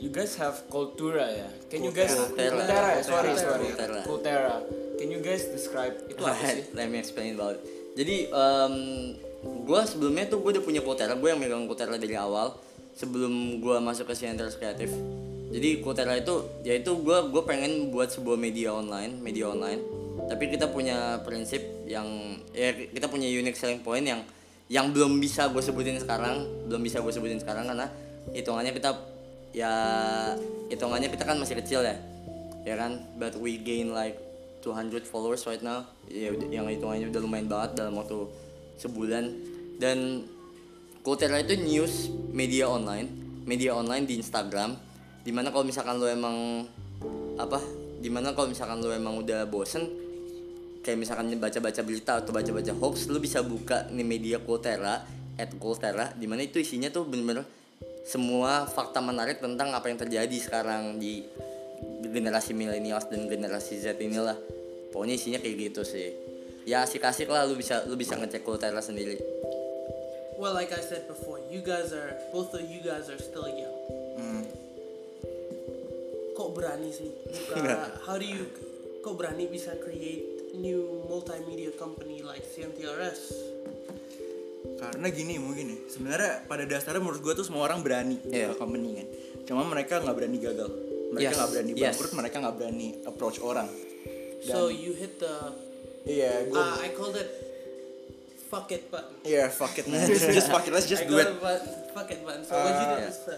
[0.03, 1.47] you guys have Kultura ya?
[1.71, 2.59] Can you guys Kultera.
[2.59, 3.01] Kultera ya?
[3.07, 3.39] Sorry, Kultera.
[3.47, 3.67] sorry.
[3.71, 4.01] Kultera.
[4.03, 4.55] Kultera.
[4.99, 6.67] Can you guys describe itu apa sih?
[6.75, 7.63] Let me explain about it.
[7.95, 8.75] Jadi um,
[9.63, 12.51] gue sebelumnya tuh gue udah punya Kutera, gue yang megang Kutera dari awal
[12.99, 14.91] sebelum gue masuk ke Sienters Kreatif.
[15.55, 19.79] Jadi Kutera itu, ya itu gue gue pengen buat sebuah media online, media online.
[20.27, 24.19] Tapi kita punya prinsip yang ya kita punya unique selling point yang
[24.73, 27.85] yang belum bisa gue sebutin sekarang, belum bisa gue sebutin sekarang karena
[28.33, 28.89] hitungannya kita
[29.53, 29.69] ya
[30.73, 31.93] hitungannya kita kan masih kecil ya.
[32.65, 33.05] Ya kan?
[33.21, 34.17] But we gain like
[34.65, 35.85] 200 followers right now.
[36.09, 38.25] Ya yang hitungannya udah lumayan banget dalam waktu
[38.81, 39.29] sebulan.
[39.77, 40.25] Dan
[41.05, 43.13] Kultera itu news media online.
[43.45, 44.73] Media online di Instagram.
[45.21, 46.65] Di mana kalau misalkan lo emang
[47.37, 47.61] apa?
[48.01, 50.02] Di mana kalau misalkan lo emang udah bosen
[50.83, 54.99] kayak misalkan baca-baca berita atau baca-baca hoax lu bisa buka nih media Kultera
[55.39, 57.47] at Kultera di mana itu isinya tuh bener-bener
[58.03, 61.23] semua fakta menarik tentang apa yang terjadi sekarang di
[62.03, 64.35] generasi millennials dan generasi Z inilah
[64.91, 66.11] pokoknya isinya kayak gitu sih
[66.67, 69.17] ya asik-asik lah lu bisa lu bisa ngecek Kultera sendiri
[70.33, 73.77] Well, like I said before, you guys are both of you guys are still young.
[74.17, 74.43] Hmm.
[76.33, 77.13] Kok berani sih?
[77.53, 78.49] Buka, how do you
[79.05, 83.51] kok berani bisa create new multimedia company like CMTRS?
[84.73, 88.51] karena gini mungkin ya sebenarnya pada dasarnya menurut gue tuh semua orang berani Iya.
[88.51, 89.07] buka company kan
[89.43, 90.69] cuma mereka nggak berani gagal
[91.09, 91.79] mereka Yes, nggak berani yes.
[91.83, 93.67] bangkrut mereka nggak berani approach orang
[94.43, 95.55] So you hit the
[96.03, 97.31] iya gue uh, I called it
[98.47, 99.13] fuck it button.
[99.23, 101.63] iya fuck it man just, just fuck it let's just I do it button,
[101.95, 102.43] fuck it button.
[102.43, 103.35] So what you did Uh, was uh,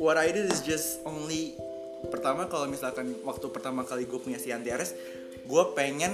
[0.00, 1.52] what I did is just only
[2.08, 4.96] pertama kalau misalkan waktu pertama kali gue punya si Antiares
[5.46, 6.12] gue pengen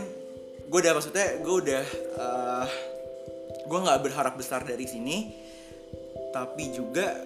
[0.68, 1.84] gue udah maksudnya gue udah
[2.20, 2.66] uh,
[3.68, 5.32] gue nggak berharap besar dari sini
[6.32, 7.24] tapi juga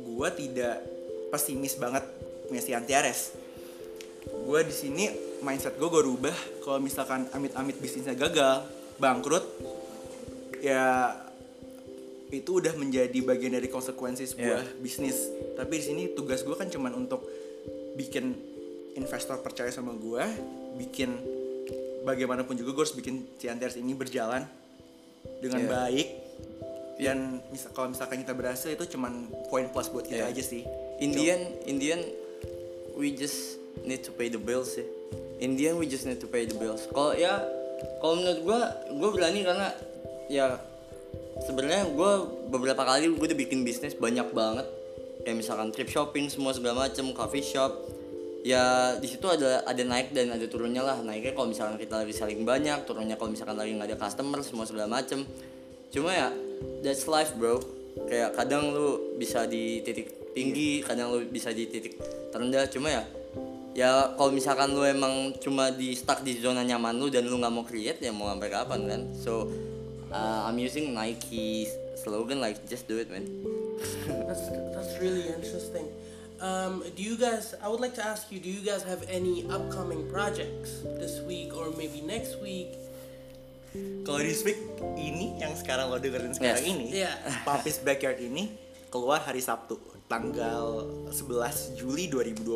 [0.00, 0.76] gue tidak
[1.30, 2.02] pesimis banget
[2.50, 3.20] punya si Antiares
[4.26, 5.04] gue di sini
[5.40, 6.36] mindset gue gue rubah.
[6.60, 8.64] Kalau misalkan amit-amit bisnisnya gagal
[9.00, 9.44] bangkrut
[10.60, 11.16] ya
[12.30, 14.78] itu udah menjadi bagian dari konsekuensi sebuah Iya.
[14.78, 15.18] bisnis.
[15.56, 17.24] Tapi di sini tugas gue kan cuman untuk
[17.96, 18.36] bikin
[18.94, 20.22] investor percaya sama gue
[20.78, 21.10] bikin
[22.02, 24.44] bagaimanapun juga gue harus bikin Ciantiers ini berjalan
[25.40, 25.68] dengan Iya.
[25.68, 26.08] baik
[27.00, 30.32] dan misal kalau misalkan kita berhasil itu cuman poin plus buat kita Iya.
[30.32, 30.62] aja sih
[31.00, 32.00] Indian Indian
[32.96, 33.56] we just
[33.88, 34.84] need to pay the bills sih.
[35.40, 36.84] Indian we just need to pay the bills.
[36.92, 37.40] Kalau ya
[38.04, 38.60] kalau menurut gua
[38.92, 39.72] gua berani karena
[40.28, 40.60] ya
[41.48, 44.68] sebenarnya gua beberapa kali gue udah bikin bisnis banyak banget
[45.24, 47.72] kayak misalkan trip shopping semua segala macem coffee shop
[48.40, 51.00] ya di situ ada ada naik dan ada turunnya lah.
[51.00, 54.64] Naiknya kalau misalkan kita lagi saling banyak turunnya kalau misalkan lagi nggak ada customer semua
[54.64, 55.24] segala macem.
[55.92, 56.28] Cuma ya
[56.80, 57.60] that's life bro.
[58.06, 61.98] Kayak kadang lu bisa di titik tinggi kadang lu bisa di titik
[62.32, 62.64] terendah.
[62.70, 63.02] Cuma ya
[63.70, 67.54] ya kalau misalkan lu emang cuma di stuck di zona nyaman lu dan lu nggak
[67.54, 69.02] mau create ya mau sampai kapan kan?
[69.14, 69.50] So
[70.10, 71.68] uh, I'm using Nike
[72.00, 73.26] slogan like just do it man.
[74.26, 75.86] That's that's really interesting.
[76.40, 77.52] Um, do you guys?
[77.60, 78.40] I would like to ask you.
[78.40, 82.72] Do you guys have any upcoming projects this week or maybe next week?
[84.02, 84.58] kalau di week
[84.98, 86.74] ini yang sekarang lo dengerin sekarang Yes.
[86.74, 87.12] ini Iya.
[87.46, 88.50] Papis Backyard ini
[88.90, 89.78] keluar hari Sabtu
[90.10, 92.50] tanggal 11 Juli 2020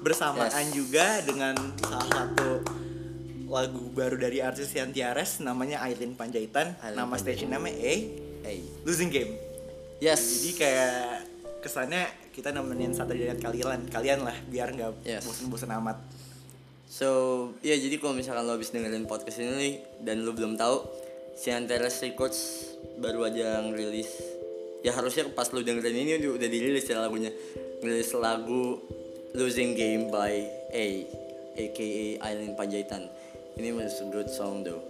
[0.00, 0.72] bersamaan Yes.
[0.72, 1.52] juga dengan
[1.84, 2.64] salah satu
[3.44, 7.94] lagu baru dari artis Yantiares namanya Aileen Panjaitan Aileen nama station namanya A
[8.48, 9.36] hey Losing Game
[10.00, 11.04] yes jadi kayak
[11.60, 15.24] kesannya kita nemenin satu dari kalian kalian lah biar nggak Yes.
[15.24, 15.96] bosan-bosan amat
[16.86, 19.74] So, ya jadi kalau misalkan lo habis dengerin podcast ini nih,
[20.06, 20.86] dan lo belum tahu,
[21.34, 22.72] si Antares Records
[23.02, 24.08] baru aja ngerilis.
[24.86, 27.34] Ya harusnya pas lo dengerin ini udah, dirilis ya lagunya.
[27.82, 28.80] Ngerilis lagu
[29.34, 30.40] Losing Game by
[30.72, 30.86] A,
[31.58, 31.90] aka
[32.22, 33.10] Aileen Panjaitan.
[33.58, 34.80] Ini was a good song though.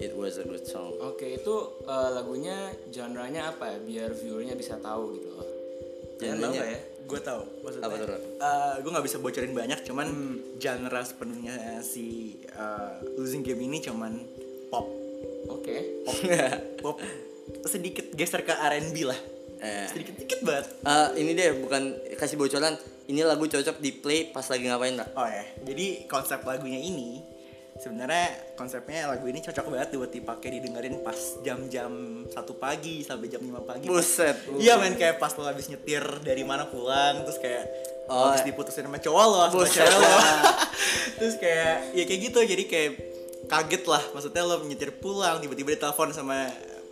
[0.00, 0.94] It was a good song.
[1.04, 3.78] Oke, itu eh, lagunya genre-nya apa ya?
[3.82, 5.55] Biar viewernya bisa tahu gitu loh.
[6.16, 6.80] Kalian tahu Genrenya- nggak ya?
[7.06, 7.42] Gue tahu.
[7.62, 8.20] Maksudnya, Apa tuh, Ron?
[8.82, 10.06] gue nggak bisa bocorin banyak, cuman
[10.58, 14.18] genre sepenuhnya si uh, Losing Game ini cuman
[14.66, 14.90] pop,
[15.46, 16.02] Oke.
[16.82, 16.98] pop
[17.72, 19.18] sedikit geser ke R&B lah.
[19.56, 19.86] Eh.
[19.88, 20.66] Sedikit dikit banget.
[20.82, 22.74] Ah, ini deh bukan kasih bocoran.
[23.06, 25.06] Ini lagu cocok di play pas lagi ngapain lah.
[25.14, 27.22] Oh ya, jadi konsep lagunya ini
[27.76, 31.92] sebenarnya konsepnya lagu ini cocok banget buat dipakai didengerin pas jam-jam
[32.26, 33.84] satu pagi sampai jam 5 pagi.
[33.84, 34.48] Buset.
[34.56, 37.64] Iya men kayak pas lo habis nyetir dari mana pulang terus kayak
[38.06, 38.30] Oh.
[38.30, 40.10] habis diputusin sama cowok lo sama cewek lo.
[41.18, 42.90] terus kayak ya kayak gitu jadi kayak
[43.46, 46.46] kaget lah maksudnya lo nyetir pulang tiba-tiba ditelepon sama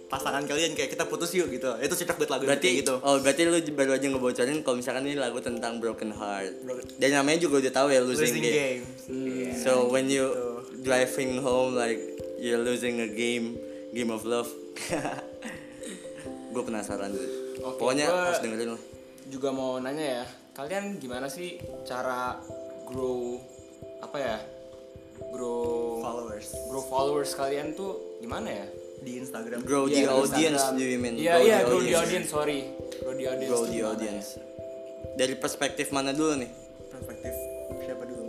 [0.05, 1.71] pasangan kalian kayak kita putus yuk gitu.
[1.77, 2.99] Itu cocok buat lagu berarti gitu.
[2.99, 7.09] oh berarti lu baru aja ngebocorin kalau misalkan ini lagu tentang broken heart Broken- dan
[7.15, 8.83] namanya juga udah tahu ya losing, Losing game, game.
[9.07, 10.54] Iya, so when you gitu.
[10.85, 11.99] Driving home like
[12.37, 13.57] you're losing a game
[13.91, 14.47] game of love
[16.53, 17.29] gue penasaran tuh
[17.65, 18.83] Oke, pokoknya gua- harus dengerin lah
[19.25, 22.37] Juga mau nanya ya, kalian gimana sih cara
[22.85, 23.41] grow
[23.99, 24.37] apa ya?
[25.33, 28.67] Grow followers grow followers kalian tuh gimana ya?
[29.01, 29.65] di Instagram.
[29.65, 30.77] grow Iya, the di audience Instagram.
[30.77, 32.61] do you mean Iya, iya, grow the audience, sorry.
[33.01, 33.49] Grow the audience.
[33.49, 34.45] grow the audience ya?
[35.15, 36.51] dari perspektif mana dulu nih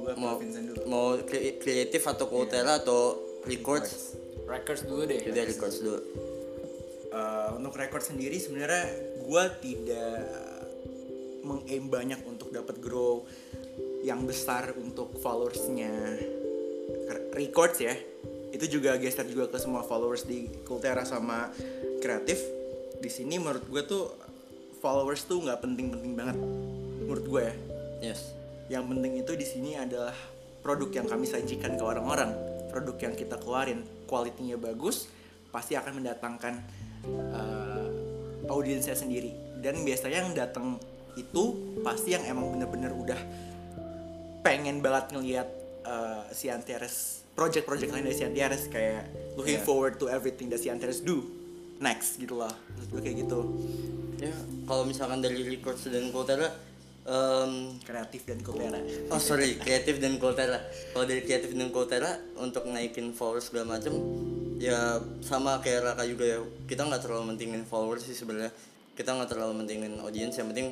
[0.06, 0.82] gua mau Vincent dulu.
[0.86, 3.18] mau kre- kreatif atau kultera atau
[3.50, 4.13] records?
[4.46, 4.86] Records.
[4.86, 5.26] Dulu deh.
[5.26, 6.00] jadi records dulu.
[7.15, 8.86] Uh, untuk record sendiri sebenarnya
[9.26, 10.22] gua tidak
[11.41, 13.26] mengaim banyak untuk dapat grow
[14.06, 15.94] yang besar untuk followersnya.
[17.10, 17.98] Re- records ya.
[18.54, 21.50] Itu juga geser juga ke semua followers di Kultera sama
[22.00, 22.39] kreatif.
[23.02, 24.08] Di sini menurut gue tuh
[24.80, 26.38] followers tuh nggak penting-penting banget.
[27.04, 27.56] Menurut gue ya.
[28.13, 30.15] Yes yang penting itu di sini adalah
[30.65, 32.34] produk yang kami sajikan ke orang-orang.
[32.73, 33.86] Produk yang kita keluarin.
[34.10, 35.08] Kualitinya bagus
[35.54, 36.54] pasti akan mendatangkan
[37.32, 37.88] uh,
[38.49, 39.32] audiensnya sendiri.
[39.62, 40.82] Dan biasanya yang datang
[41.15, 41.43] itu
[41.86, 43.19] pasti yang emang bener-bener udah
[44.43, 45.47] pengen banget ngelihat
[45.88, 49.67] uh, si Antares project-project lain dari si Antares kayak looking Yeah.
[49.67, 51.23] forward to everything that si Antares do.
[51.80, 52.51] Next gitu loh.
[52.95, 53.39] Kayak gitu.
[54.19, 54.32] Ya
[54.63, 56.47] kalau misalkan dari records dan kultera
[57.06, 58.82] em, kreatif dan kultera
[59.13, 60.58] Oh sorry, kreatif dan kultera.
[60.91, 63.94] Kalau dari kreatif dan kultera untuk naikin followers segala macem,
[64.58, 66.38] ya sama kayak Raka juga ya.
[66.65, 68.50] Kita nggak terlalu mentingin followers sih sebenarnya.
[68.98, 70.34] Kita nggak terlalu mentingin audiens.
[70.34, 70.68] Yang penting,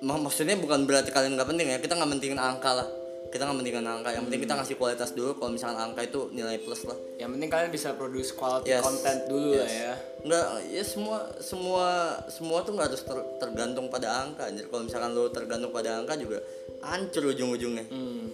[0.00, 1.78] mak- maksudnya bukan berarti kalian nggak penting ya.
[1.82, 2.88] Kita nggak mentingin angka lah.
[3.30, 4.10] Kita nggak mentingin angka.
[4.10, 5.30] Yang penting kita ngasih kualitas dulu.
[5.34, 6.98] Kalau misalkan angka itu nilai plus lah.
[7.14, 8.82] Yang penting kalian bisa produce quality Yes.
[8.82, 9.72] content dulu lah Yes.
[9.72, 9.92] ya.
[10.20, 11.86] Nggak, ya semua semua
[12.26, 14.44] semua tuh nggak harus ter- tergantung pada angka.
[14.48, 16.42] Jadi kalau misalkan lo tergantung pada angka juga
[16.80, 17.84] hancur ujung-ujungnya.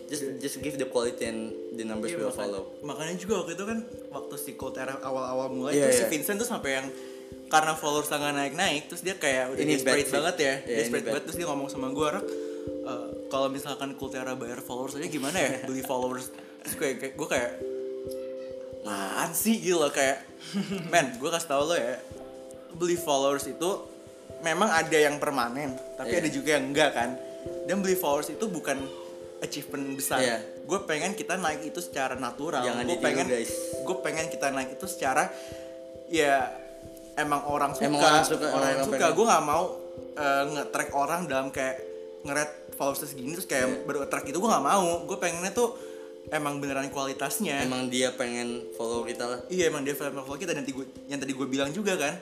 [0.06, 1.40] Just just give the quality and
[1.72, 2.62] the numbers Iya, will maka- follow.
[2.80, 3.78] Makanya juga waktu itu kan
[4.08, 6.10] waktu si Kultera awal-awal mulai Iya, tuh si iya.
[6.10, 6.86] Vincent tuh sampai yang
[7.46, 10.78] karena followers nggak naik naik terus dia kayak udah Ini desperate banget ya Iya, ini
[10.80, 12.26] desperate banget terus dia ngomong sama gue rak
[12.86, 15.64] "Eh, kalau misalkan Kultera bayar followers aja gimana ya?
[15.66, 16.30] Beli followers.
[16.62, 17.52] Terus kayak, kayak gue kayak
[18.86, 19.58] apaan sih?
[19.58, 20.22] Gitu loh kayak
[20.92, 21.98] men gue kasih tau lo ya
[22.76, 23.70] beli followers itu
[24.44, 26.20] memang ada yang permanen tapi Iya.
[26.22, 27.10] ada juga yang enggak kan?
[27.66, 28.78] Dan beli followers itu bukan
[29.40, 30.20] achievement besar.
[30.22, 30.38] Iya.
[30.66, 32.62] gue pengen kita naik itu secara natural.
[32.82, 33.50] Gue pengen guys.
[33.86, 35.30] gue pengen kita naik itu secara
[36.10, 36.50] ya
[37.14, 37.86] emang orang suka.
[37.86, 39.06] Emang orang suka, orang orang suka.
[39.14, 39.64] gue nggak mau
[40.14, 41.78] eh, nge-track orang dalam kayak
[42.26, 43.78] ngeret followers segini terus kayak Iya.
[43.82, 45.74] baru track itu gue nggak mau gue pengennya tuh
[46.26, 50.50] emang beneran kualitasnya emang dia pengen follow kita lah Iya emang dia film follow kita
[50.50, 52.14] dan tadi gua- yang tadi gue bilang juga kan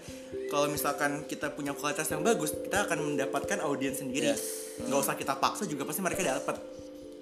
[0.46, 4.76] kalau misalkan kita punya kualitas yang bagus kita akan mendapatkan audiens sendiri Yes.
[4.78, 6.56] nggak usah kita paksa juga pasti mereka dapat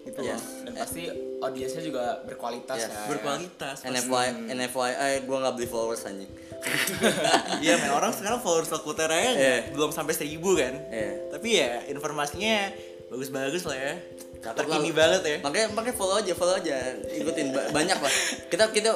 [0.02, 0.42] gitu loh Yes.
[0.60, 1.02] dan pasti
[1.38, 2.90] audiensnya juga berkualitas Yes.
[2.90, 3.76] kan berkualitas.
[3.84, 6.30] NFY NFYI gue nggak beli followers anjing
[7.62, 9.56] Iya men orang sekarang followers Lakutera ya Iya.
[9.70, 11.30] belum sampai seribu kan Iya.
[11.30, 12.74] tapi ya informasinya
[13.12, 13.94] bagus-bagus lah ya.
[14.42, 15.36] Terkini banget ya.
[15.38, 16.98] Makanya makanya follow aja follow aja.
[17.14, 18.12] Ikutin Ba- banyak lah.
[18.50, 18.90] Kita kita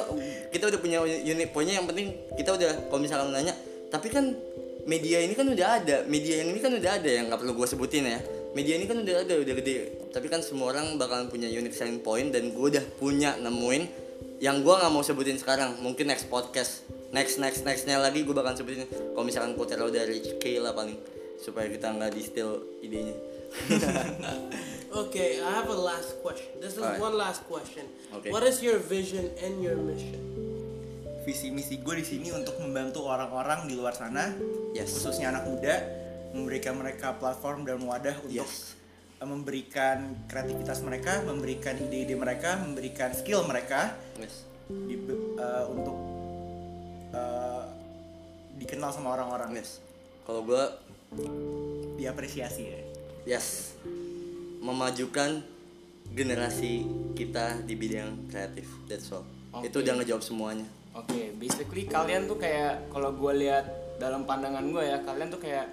[0.51, 1.79] kita udah punya unit poinnya.
[1.79, 3.55] Yang penting kita udah kalau misalkan nanya
[3.87, 4.35] tapi kan
[4.83, 6.03] media ini kan udah ada.
[6.09, 7.07] Media yang ini kan udah ada.
[7.07, 8.19] Yang nggak perlu gue sebutin ya.
[8.51, 9.75] Media ini kan udah ada udah gede.
[10.11, 13.87] Tapi kan semua orang bakalan punya unique selling point dan gue udah punya nemuin.
[14.43, 15.79] Yang gue nggak mau sebutin sekarang.
[15.79, 16.83] Mungkin next podcast.
[17.15, 18.83] Next next nextnya lagi gue bakalan sebutin.
[18.83, 20.99] Kalau misalkan Kotero udah reach K lah paling.
[21.39, 22.51] Supaya kita nggak di steal
[22.83, 23.36] idenya
[24.87, 26.47] Okay, I have a last question.
[26.57, 26.97] This is Alright.
[26.97, 27.85] one last question.
[28.17, 28.31] Okay.
[28.31, 30.37] What is your vision and your mission?
[31.27, 34.31] visi misi gue di sini untuk membantu orang-orang di luar sana
[34.71, 34.95] Yes.
[34.95, 35.83] khususnya anak muda
[36.31, 38.79] memberikan mereka platform dan wadah untuk Yes.
[39.19, 44.47] uh, memberikan kreativitas mereka memberikan ide-ide mereka memberikan skill mereka yes.
[44.71, 44.95] di,
[45.35, 45.97] uh, untuk
[47.11, 47.75] uh,
[48.55, 49.83] dikenal sama orang-orang yes.
[50.23, 50.63] kalau gue
[51.99, 52.86] diapresiasi ya
[53.27, 53.75] Yes.
[54.57, 55.43] Memajukan
[56.09, 58.65] generasi kita di bidang kreatif.
[58.87, 59.27] That's all.
[59.51, 59.67] Oke.
[59.67, 60.63] Itu udah ngejawab semuanya.
[60.95, 65.67] Oke, basically kalian tuh kayak kalau gue lihat dalam pandangan gue ya, kalian tuh kayak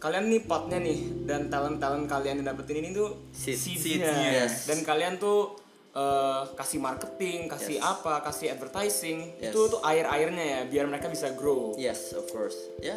[0.00, 0.96] kalian nih potnya nih
[1.28, 3.52] dan talent talent kalian yang dapetin ini tuh Seed.
[3.52, 4.08] seeds-nya.
[4.32, 4.64] Yes.
[4.64, 7.84] dan kalian tuh eh, kasih marketing, kasih Yes.
[7.84, 9.50] apa, kasih advertising, Yes.
[9.52, 11.74] itu tuh air airnya ya biar mereka bisa grow.
[11.76, 12.56] Yes, of course.
[12.80, 12.96] Ya.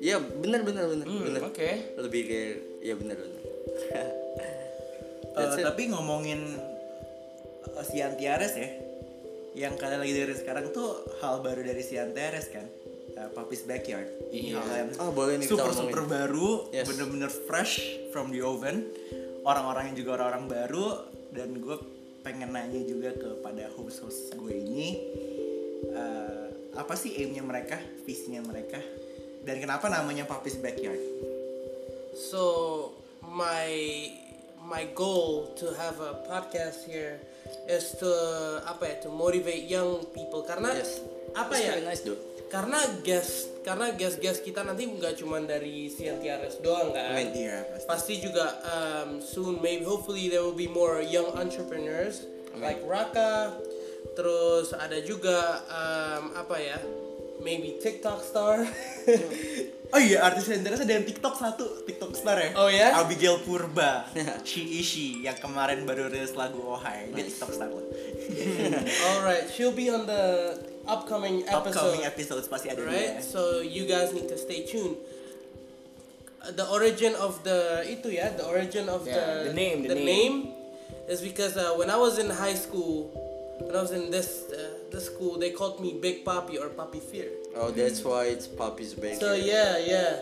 [0.00, 1.40] Ya, benar benar benar Hmm, benar.
[1.46, 1.70] oke.
[2.00, 2.54] Lebih kayak
[2.88, 3.42] ya benar benar.
[5.36, 5.62] Uh, it.
[5.62, 6.40] tapi ngomongin
[7.68, 8.70] uh, Siantiares ya
[9.54, 10.88] yang kalian lagi dengerin sekarang tuh
[11.20, 12.66] hal baru dari Siantiares kan
[13.14, 14.58] uh, Papi's Backyard ini Iya.
[14.58, 16.86] hal yang Oh, boleh nih super super baru Yes.
[16.86, 17.78] bener-bener fresh
[18.10, 18.88] from the oven
[19.44, 20.86] orang-orang yang juga orang-orang baru
[21.30, 21.76] dan gue
[22.20, 24.88] pengen nanya juga kepada host-host gue ini
[25.92, 28.78] uh, apa sih aimnya mereka visinya mereka
[29.42, 30.98] dan kenapa namanya Papi's Backyard
[32.18, 32.42] So
[33.22, 33.70] my
[34.66, 37.22] my goal to have a podcast here
[37.70, 38.10] is to
[38.66, 40.98] apa ya to motivate young people karena Yes.
[41.32, 42.20] apa That's ya nice, dude.
[42.48, 47.32] karena guest karena guest guest kita nanti nggak cuma dari Siantiares doang kan Amin.
[47.32, 52.24] Iya pasti pasti juga um, soon maybe hopefully there will be more young entrepreneurs
[52.58, 53.52] like Raka
[54.16, 56.78] terus ada juga um, apa ya
[57.40, 58.62] maybe TikTok star
[59.88, 62.92] Oh iya artis Siantiares ada yang TikTok satu TikTok star ya Oh ya?
[63.00, 64.04] Abigail Purba
[64.44, 67.80] She Is She yang kemarin baru rilis lagu Ohai dia TikTok star loh
[69.16, 73.16] alright she'll be on the upcoming episode upcoming episodes pasti ada right?
[73.16, 74.96] dia So you guys need to stay tuned.
[76.48, 80.00] The origin of the itu ya, the origin of Yeah, the the name, the the
[80.00, 80.06] name.
[80.06, 80.34] name
[81.10, 83.10] is because uh, when I was in high school,
[83.60, 87.00] when I was in this uh, this school, they called me Big Papi or Papi
[87.00, 87.28] Fear.
[87.56, 89.20] Oh, that's why it's Poppy's Baker.
[89.20, 90.12] So yeah, yeah.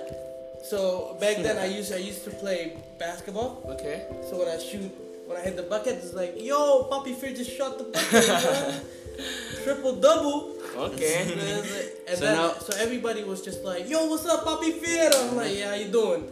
[0.65, 3.63] So back then I used I used to play basketball.
[3.79, 4.07] Okay.
[4.29, 4.91] So when I shoot,
[5.27, 8.27] when I hit the bucket, it's like, yo, Papi Fear just shot the bucket,
[9.65, 10.59] triple double.
[10.77, 11.23] Okay.
[11.23, 15.11] And, it's So then, now- so everybody was just like, "Yo, what's up, Papi Fear?
[15.15, 16.25] I'm like, "Yeah, how you doing?"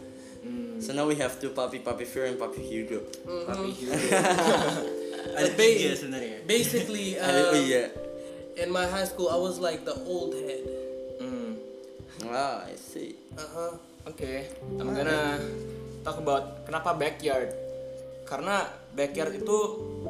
[0.83, 3.01] So now we have two Poppy, Poppy Fear and Poppy Hugo.
[3.25, 3.95] Papi Hugo.
[5.35, 7.89] ada But ba- tiga sebenarnya Basically, oh um, iya.
[8.57, 10.63] In my high school, I was like the old head.
[11.21, 11.51] Hmm.
[12.31, 13.19] Ah, I see.
[13.35, 13.73] Uh huh.
[14.05, 14.45] Oke,
[14.77, 15.41] I'm gonna
[16.05, 17.51] talk about kenapa backyard.
[18.29, 19.59] Karena backyard itu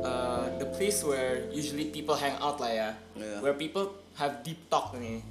[0.02, 2.90] uh, the place where usually people hang out lah ya.
[3.14, 3.38] Yeah.
[3.38, 5.22] Where people have deep talk nih.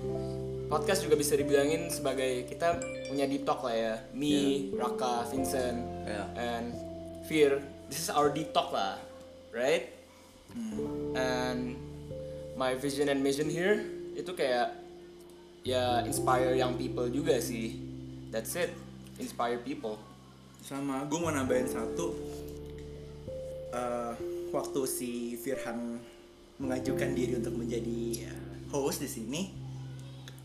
[0.72, 2.80] Podcast juga bisa dibilangin sebagai kita
[3.12, 3.94] punya deep talk lah ya.
[4.16, 6.28] Me, Raka, Vincent, Yeah.
[6.40, 6.72] and
[7.28, 7.60] Fear.
[7.88, 9.00] This is our deep talk lah,
[9.56, 9.92] right?
[11.16, 11.78] And
[12.54, 13.82] my vision and mission here
[14.14, 14.78] itu kayak
[15.66, 17.82] ya inspire young people juga sih.
[18.30, 18.74] That's it.
[19.18, 19.98] Inspire people.
[20.62, 22.14] Sama gue mau nambahin satu.
[23.74, 24.14] Eh,
[24.54, 25.98] waktu si Firhan
[26.62, 29.42] mengajukan diri untuk menjadi eh, host di sini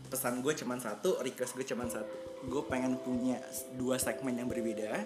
[0.09, 2.09] pesan gue cuman satu request gue cuman satu.
[2.49, 3.37] Gue pengen punya
[3.77, 4.97] dua segmen yang berbeda.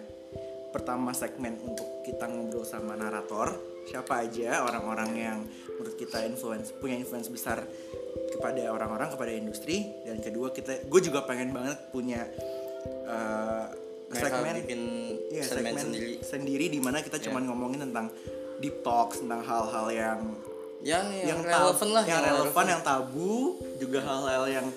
[0.72, 5.39] Pertama segmen untuk kita ngobrol sama narator siapa aja orang-orang yang
[5.75, 7.63] menurut kita influence punya influence besar
[8.31, 9.89] kepada orang-orang kepada industri.
[10.03, 12.23] Dan kedua kita gue juga pengen banget punya
[14.13, 14.81] Mereka segmen bikin
[15.34, 16.13] Iya, segmen segmen sendiri.
[16.21, 18.13] sendiri di mana kita cuman ngomongin tentang
[18.61, 20.19] deep talks tentang hal-hal yang
[20.84, 22.65] yang yang, tab- relevan lah yang relevan.
[22.67, 24.67] yang tabu juga hal-hal yang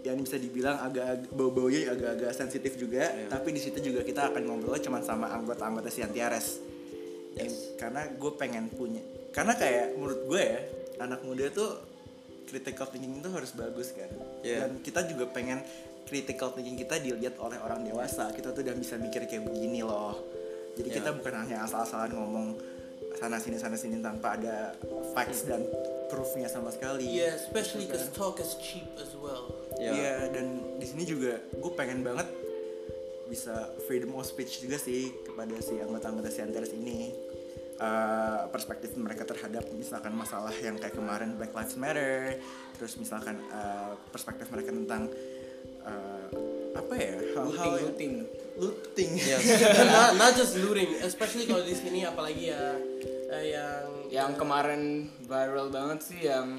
[0.00, 3.02] yang bisa dibilang agak bau-baunya agak-agak sensitif juga.
[3.04, 3.28] Iya.
[3.28, 6.62] tapi di situ juga kita akan ngobrolnya cuma sama anggota-anggota Siantiares
[7.34, 7.76] Yes.
[7.76, 10.60] karena gue pengen punya karena kayak menurut gue ya
[10.98, 11.70] anak muda tuh
[12.44, 14.08] critical thinking itu harus bagus kan
[14.40, 14.64] Iya.
[14.66, 15.60] dan kita juga pengen
[16.04, 20.16] critical thinking kita dilihat oleh orang dewasa kita tuh udah bisa mikir kayak begini loh
[20.74, 20.96] jadi Iya.
[20.98, 22.46] kita bukan hanya asal-asalan ngomong
[23.14, 24.72] sana sini sana sini tanpa ada
[25.12, 25.62] facts dan
[26.08, 29.52] proofnya sama sekali Yeah, especially because talk is cheap as well.
[29.76, 29.92] Ya.
[29.92, 30.46] Iya dan
[30.80, 32.26] di sini juga gue pengen banget
[33.28, 37.12] bisa freedom of speech juga sih kepada si anggota-anggota Sianteres ini.
[37.78, 42.34] Eh, perspektif mereka terhadap misalkan masalah yang kayak kemarin Black Lives Matter
[42.74, 45.06] terus misalkan eh, perspektif mereka tentang
[45.86, 46.26] eh,
[46.74, 48.14] apa ya hal-hal looting looting.
[48.58, 49.10] Looting.
[49.22, 49.46] Yes.
[49.94, 52.74] not, not just looting, especially kalau di sini apalagi ya
[53.30, 56.58] eh, yang yang kemarin viral banget sih yang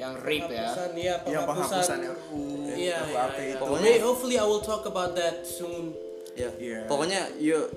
[0.00, 1.98] yang rape ya iya, yang penghapusan.
[2.00, 3.56] RUU Iya, iya, iya.
[3.60, 5.92] Pokoknya- hopefully I will talk about that soon.
[6.32, 6.48] Ya.
[6.56, 6.88] Iya.
[6.88, 7.68] Pokoknya yuk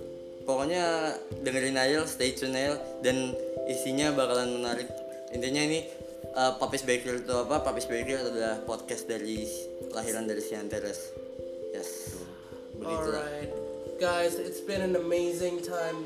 [0.47, 3.35] pokoknya dengerin aja stay tune aja dan
[3.67, 4.87] isinya bakalan menarik.
[5.35, 5.83] Intinya ini
[6.37, 7.59] uh, Papis Baker itu apa?
[7.59, 9.43] Papis Baker adalah podcast dari
[9.91, 11.11] lahiran dari Sianteres.
[11.75, 12.15] Yes.
[12.77, 13.23] Begitulah.
[13.23, 13.51] Alright,
[13.99, 16.05] guys, it's been an amazing time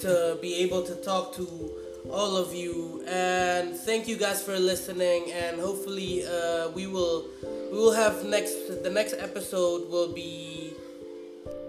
[0.00, 1.44] to be able to talk to
[2.08, 5.30] all of you, and thank you guys for listening.
[5.32, 7.26] And hopefully, uh, we will
[7.70, 10.72] we will have next the next episode will be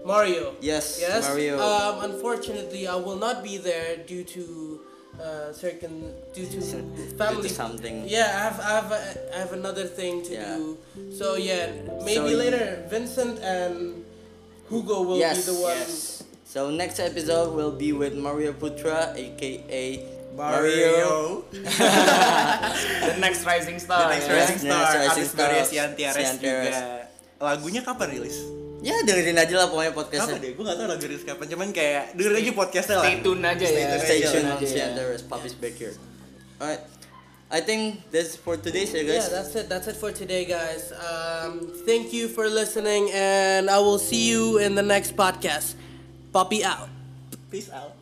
[0.06, 0.54] Mario.
[0.60, 1.28] Yes, Yes.
[1.28, 1.60] Mario.
[1.60, 4.80] Um, unfortunately, I will not be there due to
[5.20, 6.58] uh, certain due to
[7.18, 8.08] family something.
[8.08, 9.00] Yeah, I have I have a,
[9.36, 10.56] I have another thing to Yeah.
[10.56, 10.78] do.
[11.12, 11.70] So yeah,
[12.04, 14.04] maybe So- later Vincent and
[14.70, 15.78] Hugo will Yes, be the ones.
[15.78, 16.18] yes
[16.52, 20.00] So next episode will be with Mario Putra aka
[20.32, 24.34] Mario the next rising star The next ya.
[24.34, 26.74] Rising Next Star, Rising artis Maria Siantiares Siantiares.
[26.74, 26.80] juga.
[27.38, 28.36] Lagunya kapan rilis?
[28.82, 30.38] Ya dengerin aja lah pokoknya Kapan podcastnya.
[30.38, 30.50] deh?
[30.52, 33.04] Gue gak tau lagu rilis kapan, cuman kayak dengerin aja podcastnya lah.
[33.04, 34.56] stay tune aja Stay ya tune Stay aja tuned lah.
[34.56, 35.92] on Sianteres, Papis Baker.
[36.58, 36.82] Alright.
[37.52, 39.28] I think that's for today, ya Yeah, guys.
[39.28, 39.68] that's it.
[39.68, 40.88] That's it for today, guys.
[40.96, 45.76] Um, thank you for listening, and I will see you in the next podcast.
[46.32, 46.88] Poppy out.
[47.52, 47.92] Peace out.